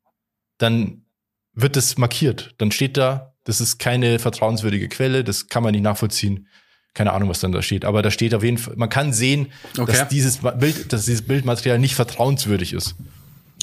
[0.58, 1.06] dann
[1.54, 2.54] wird es markiert.
[2.58, 6.50] Dann steht da, das ist keine vertrauenswürdige Quelle, das kann man nicht nachvollziehen.
[6.94, 7.86] Keine Ahnung, was dann da steht.
[7.86, 9.94] Aber da steht auf jeden Fall, man kann sehen, Okay.
[9.94, 12.96] dass dieses Bild, dass dieses Bildmaterial nicht vertrauenswürdig ist.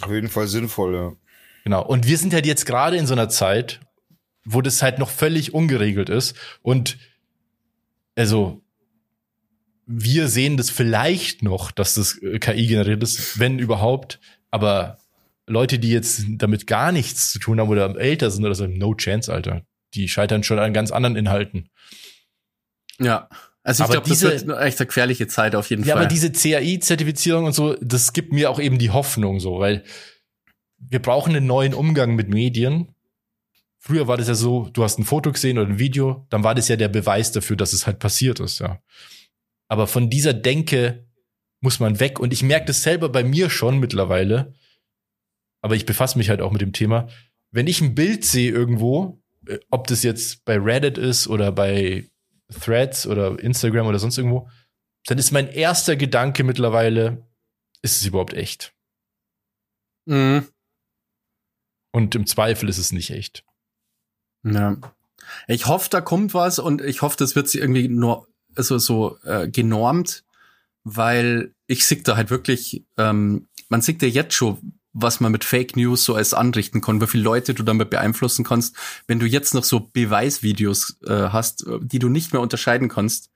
[0.00, 1.12] Auf jeden Fall sinnvoll, ja.
[1.64, 1.84] Genau.
[1.84, 3.80] Und wir sind halt jetzt gerade in so einer Zeit,
[4.46, 6.34] wo das halt noch völlig ungeregelt ist.
[6.62, 6.96] Und
[8.16, 8.62] also
[9.92, 14.20] wir sehen das vielleicht noch, dass das äh, KI generiert ist, wenn überhaupt.
[14.52, 14.98] Aber
[15.46, 18.94] Leute, die jetzt damit gar nichts zu tun haben oder älter sind oder so, no
[18.94, 19.62] chance, Alter.
[19.94, 21.70] Die scheitern schon an ganz anderen Inhalten.
[23.00, 23.28] Ja.
[23.62, 26.04] Also ich glaube, das diese- wird eine echt gefährliche Zeit auf jeden Ja, Fall.
[26.04, 29.82] aber diese CAI-Zertifizierung und so, das gibt mir auch eben die Hoffnung so, weil
[30.78, 32.94] wir brauchen einen neuen Umgang mit Medien.
[33.78, 36.54] Früher war das ja so, du hast ein Foto gesehen oder ein Video, dann war
[36.54, 38.80] das ja der Beweis dafür, dass es halt passiert ist, ja.
[39.70, 41.06] Aber von dieser Denke
[41.60, 44.52] muss man weg und ich merke das selber bei mir schon mittlerweile.
[45.62, 47.08] Aber ich befasse mich halt auch mit dem Thema.
[47.52, 52.10] Wenn ich ein Bild sehe irgendwo, äh, ob das jetzt bei Reddit ist oder bei
[52.52, 54.50] Threads oder Instagram oder sonst irgendwo,
[55.06, 57.28] dann ist mein erster Gedanke mittlerweile,
[57.82, 58.74] ist es überhaupt echt?
[60.06, 60.48] mhm.
[61.92, 63.44] Und im Zweifel ist es nicht echt.
[64.44, 64.76] Ja.
[65.46, 69.18] Ich hoffe, da kommt was und ich hoffe, das wird sich irgendwie nur also so
[69.24, 70.24] äh, genormt,
[70.84, 74.58] weil ich sehe da halt wirklich, ähm, man sieht ja jetzt schon,
[74.92, 78.44] was man mit Fake News so als anrichten kann, wie viele Leute du damit beeinflussen
[78.44, 78.74] kannst,
[79.06, 83.30] wenn du jetzt noch so Beweisvideos äh, hast, äh, die du nicht mehr unterscheiden kannst,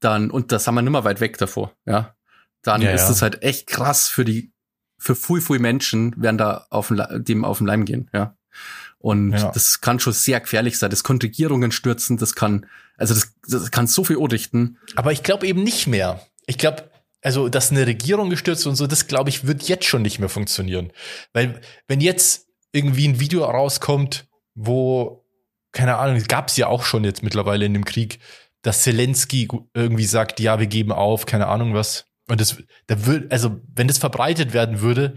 [0.00, 2.14] dann, und das haben wir nimmer weit weg davor, ja,
[2.62, 3.08] dann Ja, ist ja.
[3.08, 4.52] das halt echt krass für die,
[4.98, 8.36] für viel, viel Menschen werden da auf dem auf den Leim gehen, ja.
[8.98, 9.50] Und Ja.
[9.50, 10.90] das kann schon sehr gefährlich sein.
[10.90, 12.66] Das kann Regierungen stürzen, das kann,
[13.02, 14.78] also das, das kann so viel anrichten.
[14.94, 16.24] Aber ich glaube eben nicht mehr.
[16.46, 16.88] Ich glaube,
[17.20, 20.28] also, dass eine Regierung gestürzt und so, das glaube ich, wird jetzt schon nicht mehr
[20.28, 20.92] funktionieren.
[21.32, 25.26] Weil, wenn jetzt irgendwie ein Video rauskommt, wo,
[25.72, 28.20] keine Ahnung, gab es ja auch schon jetzt mittlerweile in dem Krieg,
[28.62, 32.06] dass Zelensky irgendwie sagt, ja, wir geben auf, keine Ahnung was.
[32.28, 35.14] Und das, da wird, also, wenn das verbreitet werden würde,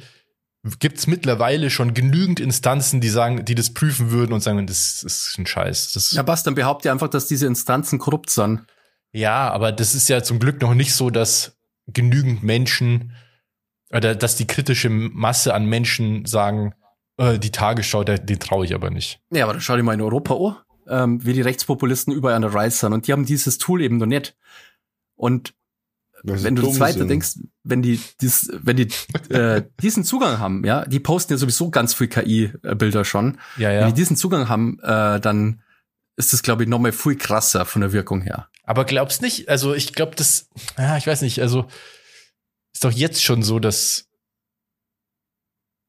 [0.80, 5.04] gibt es mittlerweile schon genügend Instanzen, die sagen, die das prüfen würden und sagen, das
[5.04, 5.94] ist ein Scheiß.
[5.94, 8.62] Das Ja, was, dann behauptet ihr einfach, dass diese Instanzen korrupt sind.
[9.12, 11.58] Ja, aber das ist ja zum Glück noch nicht so, dass
[11.88, 13.14] genügend Menschen
[13.92, 16.74] oder dass die kritische Masse an Menschen sagen,
[17.18, 19.22] äh, die Tagesschau, der, den traue ich aber nicht.
[19.32, 20.56] Ja, aber dann schau dir mal in Europa an,
[20.88, 22.94] ähm, wie die Rechtspopulisten überall an der Rise sind.
[22.94, 24.36] Und die haben dieses Tool eben noch nicht.
[25.16, 25.54] Und
[26.28, 27.08] wenn du das zweite sind.
[27.10, 28.88] denkst, wenn die, dies, wenn die
[29.30, 33.38] äh, diesen Zugang haben, ja, die posten ja sowieso ganz viel KI-Bilder schon.
[33.58, 33.88] Ja, Wenn ja.
[33.88, 35.62] die diesen Zugang haben, äh, dann
[36.18, 38.50] ist das, glaube ich, nochmal viel krasser von der Wirkung her.
[38.64, 41.68] Aber glaubst nicht, also ich glaube, das, ja, ich weiß nicht, also
[42.74, 44.08] ist doch jetzt schon so, dass,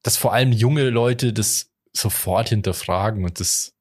[0.03, 3.73] dass vor allem junge Leute das sofort hinterfragen und das,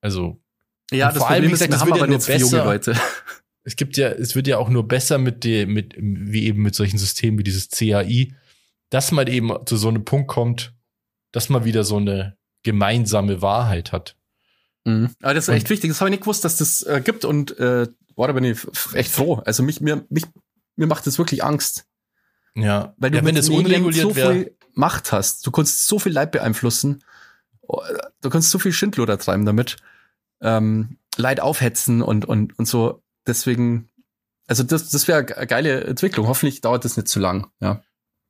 [0.00, 0.42] also
[0.90, 2.50] Ja, das vor allem, Problem wie ist, gesagt, wir das haben aber nur für junge
[2.50, 2.64] besser.
[2.64, 2.96] Leute.
[3.64, 6.74] es gibt ja, es wird ja auch nur besser mit dem, mit, wie eben mit
[6.74, 8.34] solchen Systemen wie dieses CAI,
[8.90, 10.74] dass man eben zu so einem Punkt kommt,
[11.32, 14.16] dass man wieder so eine gemeinsame Wahrheit hat.
[14.84, 15.10] Mhm.
[15.22, 15.90] Aber das ist Und- echt wichtig.
[15.90, 18.58] Das habe ich nicht gewusst, dass das äh, gibt und äh, boah, da bin ich
[18.94, 19.42] echt froh.
[19.46, 20.24] Also mich, mir, mich,
[20.76, 21.86] mir macht das wirklich Angst.
[22.54, 24.32] Ja, Weil du ja, wenn Medien unreguliert so wäre.
[24.34, 25.46] viel Macht hast.
[25.46, 27.02] Du kannst so viel Leid beeinflussen.
[27.62, 27.80] Oh,
[28.20, 29.76] Du kannst so viel Schindluder treiben damit.
[30.42, 33.02] Ähm, Leid aufhetzen und, und, und so.
[33.26, 33.88] Deswegen,
[34.46, 36.26] also das, das wäre eine geile Entwicklung.
[36.26, 37.48] Hoffentlich dauert das nicht zu lang.
[37.60, 37.82] Ja.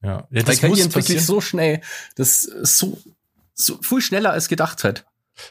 [0.03, 1.24] Ja, ja Weil das KI muss entwickelt sich passieren.
[1.24, 1.80] so schnell.
[2.16, 3.01] Das so,
[3.55, 5.07] so viel schneller als gedacht hat.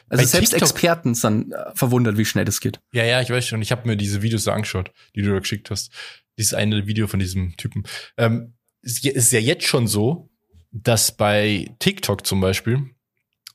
[0.08, 2.80] Also Bei selbst TikTok- Experten sind äh, verwundert, wie schnell das geht.
[2.92, 3.62] Ja, ja, ich weiß schon.
[3.62, 5.90] Ich habe mir diese Videos so angeschaut, die du da geschickt hast.
[6.38, 7.82] Dieses eine Video von diesem Typen.
[8.16, 10.30] Ähm, es ist ja- ist ja jetzt schon so,
[10.70, 12.90] dass bei TikTok zum Beispiel,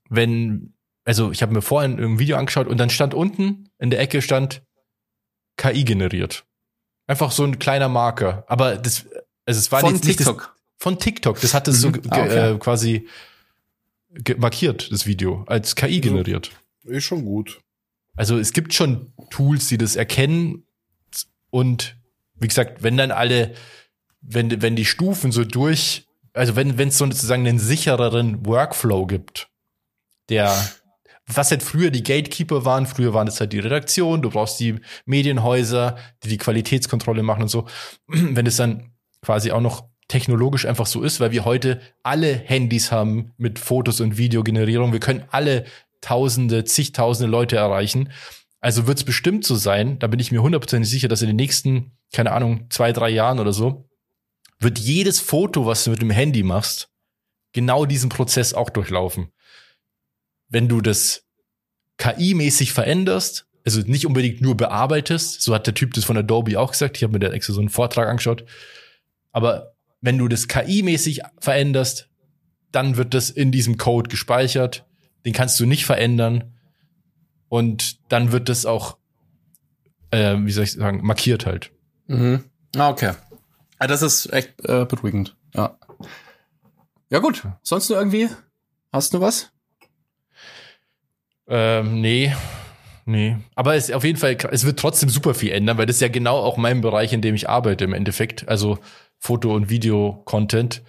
[0.10, 0.74] wenn,
[1.06, 4.22] also ich habe mir vorhin ein Video angeschaut und dann stand unten in der Ecke
[4.22, 4.62] stand
[5.58, 6.46] KI generiert.
[7.08, 8.44] Einfach so ein kleiner Marker.
[8.48, 9.06] Aber das,
[9.46, 10.56] also es war Von jetzt nicht das, TikTok.
[10.78, 11.42] von TikTok.
[11.42, 12.02] Das hat es so Mhm.
[12.02, 12.52] ge- Ah, okay.
[12.54, 13.08] äh, quasi
[14.12, 16.52] ge- markiert, das Video, als KI generiert.
[16.84, 17.62] Ist schon gut.
[18.16, 20.64] Also es gibt schon Tools, die das erkennen
[21.50, 21.96] und
[22.40, 23.54] wie gesagt, wenn dann alle,
[24.22, 29.06] wenn, wenn die Stufen so durch, also wenn wenn es so sozusagen einen sichereren Workflow
[29.08, 29.50] gibt,
[30.30, 30.56] der,
[31.28, 34.80] was halt früher die Gatekeeper waren, früher waren es halt die Redaktion, du brauchst die
[35.06, 37.68] Medienhäuser, die die Qualitätskontrolle machen und so.
[38.08, 42.92] Wenn es dann quasi auch noch technologisch einfach so ist, weil wir heute alle Handys
[42.92, 45.66] haben mit Fotos und Videogenerierung, wir können alle
[46.00, 48.12] Tausende, zigtausende Leute erreichen.
[48.62, 51.36] Also wird es bestimmt so sein, da bin ich mir hundertprozentig sicher, dass in den
[51.36, 53.90] nächsten, keine Ahnung, zwei, drei Jahren oder so,
[54.60, 56.90] wird jedes Foto, was du mit dem Handy machst,
[57.52, 59.32] genau diesen Prozess auch durchlaufen.
[60.50, 61.24] Wenn du das
[61.98, 66.72] KI-mäßig veränderst, also nicht unbedingt nur bearbeitest, so hat der Typ das von Adobe auch
[66.72, 68.46] gesagt, ich habe mir da extra so einen Vortrag angeschaut,
[69.32, 72.10] aber wenn du das KI-mäßig veränderst,
[72.72, 74.86] dann wird das in diesem Code gespeichert,
[75.26, 76.54] den kannst du nicht verändern
[77.50, 78.98] und dann wird das auch,
[80.12, 81.72] äh, wie soll ich sagen, markiert halt.
[82.08, 82.44] Mhm.
[82.76, 83.14] Ah, okay.
[83.80, 85.36] Ah, das ist echt äh, beruhigend.
[85.54, 85.78] Ja.
[87.10, 87.44] Ja, gut.
[87.62, 88.30] Sonst nur irgendwie?
[88.92, 89.52] Hast du was?
[91.48, 92.34] Ähm, nee.
[93.06, 93.38] Nee.
[93.56, 96.10] Aber es auf jeden Fall, es wird trotzdem super viel ändern, weil das ist ja
[96.10, 98.48] genau auch mein Bereich, in dem ich arbeite im Endeffekt.
[98.50, 98.80] Also
[99.18, 100.84] Foto- und Video-Content.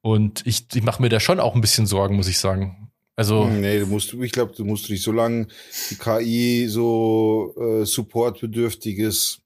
[0.00, 2.90] Und ich, ich mache mir da schon auch ein bisschen Sorgen, muss ich sagen.
[3.16, 5.46] Also, Nee, du musst, ich glaube, du musst nicht, solange
[5.90, 9.40] die KI so äh, supportbedürftiges,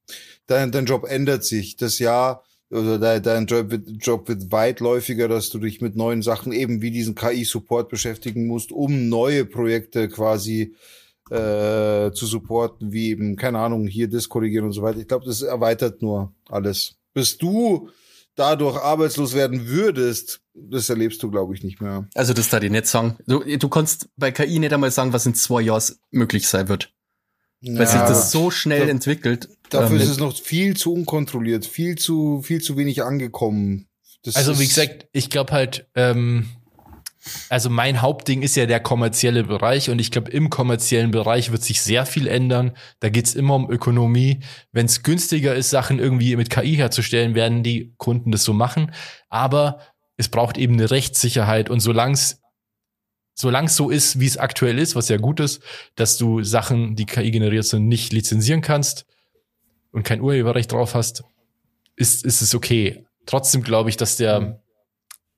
[0.47, 1.77] dein, dein Job ändert sich.
[1.77, 6.23] Das Jahr, oder dein, dein Job, wird, Job wird weitläufiger, dass du dich mit neuen
[6.23, 10.75] Sachen eben wie diesen KI-Support beschäftigen musst, um neue Projekte quasi
[11.31, 14.99] äh, zu supporten, wie eben, keine Ahnung, hier das korrigieren und so weiter.
[14.99, 16.97] Ich glaube, das erweitert nur alles.
[17.15, 17.91] Bis du
[18.35, 22.07] dadurch arbeitslos werden würdest, das erlebst du, glaube ich, nicht mehr.
[22.15, 23.17] Also, das da die nicht sagen.
[23.27, 26.93] Du, du kannst bei KI nicht einmal sagen, was in zwei Jahren möglich sein wird.
[27.61, 28.09] Weil sich Ja.
[28.09, 29.49] das so schnell entwickelt.
[29.71, 33.89] Dafür ähm, ist es noch viel zu unkontrolliert, viel zu, viel zu wenig angekommen.
[34.23, 36.49] Das also wie gesagt, ich glaube halt, ähm,
[37.49, 41.63] also mein Hauptding ist ja der kommerzielle Bereich und ich glaube, im kommerziellen Bereich wird
[41.63, 42.77] sich sehr viel ändern.
[43.01, 44.41] Da geht's immer um Ökonomie.
[44.73, 48.93] Wenn es günstiger ist, Sachen irgendwie mit KI herzustellen, werden die Kunden das so machen.
[49.29, 49.81] Aber
[50.17, 52.41] es braucht eben eine Rechtssicherheit und solange es
[53.35, 55.63] solange es so ist, wie es aktuell ist, was ja gut ist,
[55.95, 59.07] dass du Sachen, die KI generiert sind, nicht lizenzieren kannst
[59.93, 61.25] und kein Urheberrecht drauf hast,
[61.97, 63.05] ist, ist es okay.
[63.27, 64.63] Trotzdem glaube ich, dass der,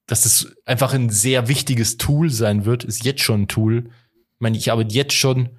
[0.07, 3.87] dass das einfach ein sehr wichtiges Tool sein wird, ist jetzt schon ein Tool.
[4.35, 5.59] Ich meine, ich arbeite jetzt schon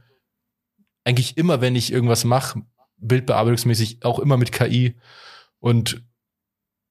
[1.04, 2.62] eigentlich immer, wenn ich irgendwas mache,
[2.98, 4.96] bildbearbeitungsmäßig, auch immer mit KI.
[5.60, 6.04] Und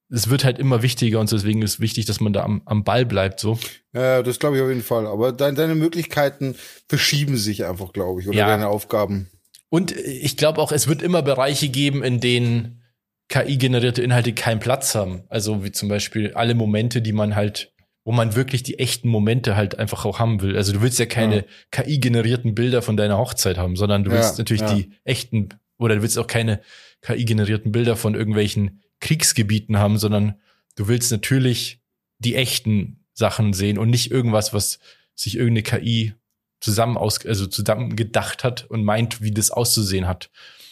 [0.09, 3.07] es wird halt immer wichtiger und deswegen ist wichtig, dass man da am, am Ball
[3.07, 3.59] bleibt, so.
[3.93, 5.07] Ja, das glaube ich auf jeden Fall.
[5.07, 6.57] Aber dein, deine Möglichkeiten
[6.89, 8.47] verschieben sich einfach, glaube ich, oder Ja.
[8.49, 9.29] deine Aufgaben.
[9.71, 12.83] Und ich glaube auch, es wird immer Bereiche geben, in denen
[13.29, 15.23] KI-generierte Inhalte keinen Platz haben.
[15.29, 17.73] Also wie zum Beispiel alle Momente, die man halt,
[18.05, 20.57] wo man wirklich die echten Momente halt einfach auch haben will.
[20.57, 21.45] Also du willst ja keine Ja.
[21.71, 24.75] KI-generierten Bilder von deiner Hochzeit haben, sondern du willst Ja, natürlich ja.
[24.75, 26.61] die echten, oder du willst auch keine
[27.03, 30.35] KI-generierten Bilder von irgendwelchen Kriegsgebieten haben, sondern
[30.75, 31.81] du willst natürlich
[32.19, 34.81] die echten Sachen sehen und nicht irgendwas, was
[35.15, 36.15] sich irgendeine KI
[36.61, 40.31] zusammen aus, also zusammen gedacht hat und meint, wie das auszusehen hat.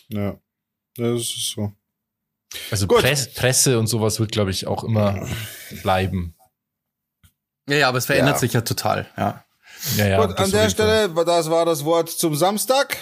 [0.08, 0.38] Ja.
[0.96, 1.72] Das ist so.
[2.70, 2.86] Also.
[2.86, 5.28] Press, Presse und sowas wird, glaube ich, auch immer
[5.82, 6.34] bleiben.
[7.68, 8.38] Ja, ja, aber es verändert Ja.
[8.40, 9.44] sich ja total, ja.
[9.96, 10.70] Ja, ja, Gut, an der.
[10.70, 12.96] Stelle, das war das Wort zum Samstag.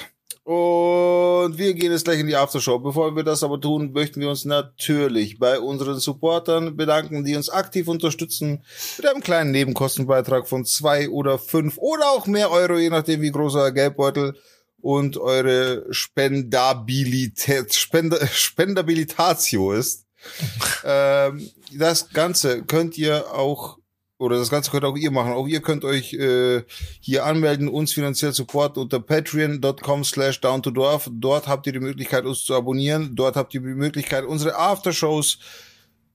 [0.46, 2.78] Und wir gehen jetzt gleich in die Aftershow.
[2.78, 7.50] Bevor wir das aber tun, möchten wir uns natürlich bei unseren Supportern bedanken, die uns
[7.50, 8.62] aktiv unterstützen
[8.96, 13.32] mit einem kleinen Nebenkostenbeitrag von zwei oder fünf oder auch mehr Euro, je nachdem wie
[13.32, 14.36] groß euer Geldbeutel
[14.80, 20.06] und eure Spendabilität, Spend Spendabilitatio ist.
[20.84, 23.78] ähm, das Ganze könnt ihr auch
[24.18, 25.32] oder das Ganze könnt auch ihr machen.
[25.32, 26.62] Auch ihr könnt euch äh,
[27.00, 31.08] hier anmelden, uns finanziell supporten unter patreon.com slash down to dorf.
[31.12, 33.14] Dort habt ihr die Möglichkeit, uns zu abonnieren.
[33.14, 35.38] Dort habt ihr die Möglichkeit, unsere Aftershows,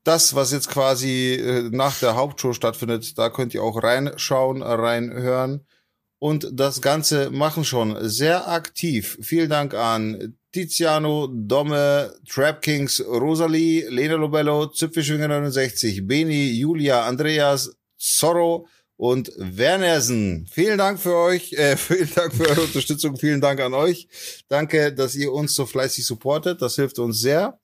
[0.04, 5.66] das, was jetzt quasi äh, nach der Hauptshow stattfindet, da könnt ihr auch reinschauen, reinhören.
[6.18, 9.18] Und das Ganze machen schon sehr aktiv.
[9.22, 17.76] Vielen Dank an Tiziano, Domme, Trap Kings, Rosalie, Lena Lobello, Zipfelschwinger 69, Beni, Julia, Andreas,
[18.02, 20.48] Zorro und Wernersen.
[20.52, 24.08] Vielen Dank für euch, äh, vielen Dank für eure Unterstützung, vielen Dank an euch.
[24.48, 27.60] Danke, dass ihr uns so fleißig supportet, das hilft uns sehr.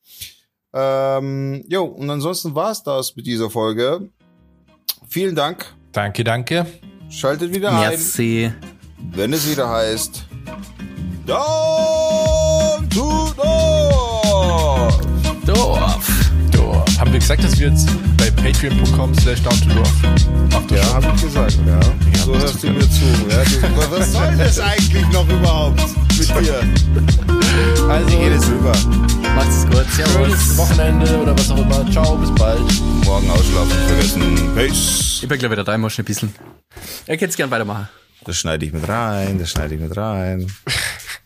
[0.73, 4.09] Ähm, jo, und ansonsten war's das mit dieser Folge.
[5.09, 6.65] Vielen Dank, Danke, danke.
[7.09, 8.51] schaltet wieder ein, Merci.
[9.11, 10.25] wenn es wieder heißt
[11.25, 14.99] Down to Dorf!
[15.45, 16.16] Dorf.
[16.97, 17.87] So, haben wir gesagt, dass wir jetzt
[18.17, 19.93] bei patreon.com slash down to dorf
[20.67, 21.79] der Ja, habe ich gesagt, ja.
[22.25, 23.05] So bist hörst du mir zu.
[23.29, 25.79] Ja, du, was soll das eigentlich noch überhaupt
[26.17, 26.59] mit dir?
[27.87, 28.73] Also, Wie geht es rüber?
[29.35, 29.85] Macht's gut.
[29.95, 30.57] schönes Servus.
[30.57, 31.91] Wochenende oder was auch immer.
[31.91, 32.59] Ciao, bis bald.
[33.05, 34.55] Morgen ausschlafen vergessen.
[34.55, 35.19] Peace.
[35.21, 36.33] Ich bin gleich wieder da, ich muss schon ein bisschen.
[37.05, 37.89] Er könnte gern weitermachen.
[38.25, 40.51] Das schneide ich mit rein, das schneide ich mit rein.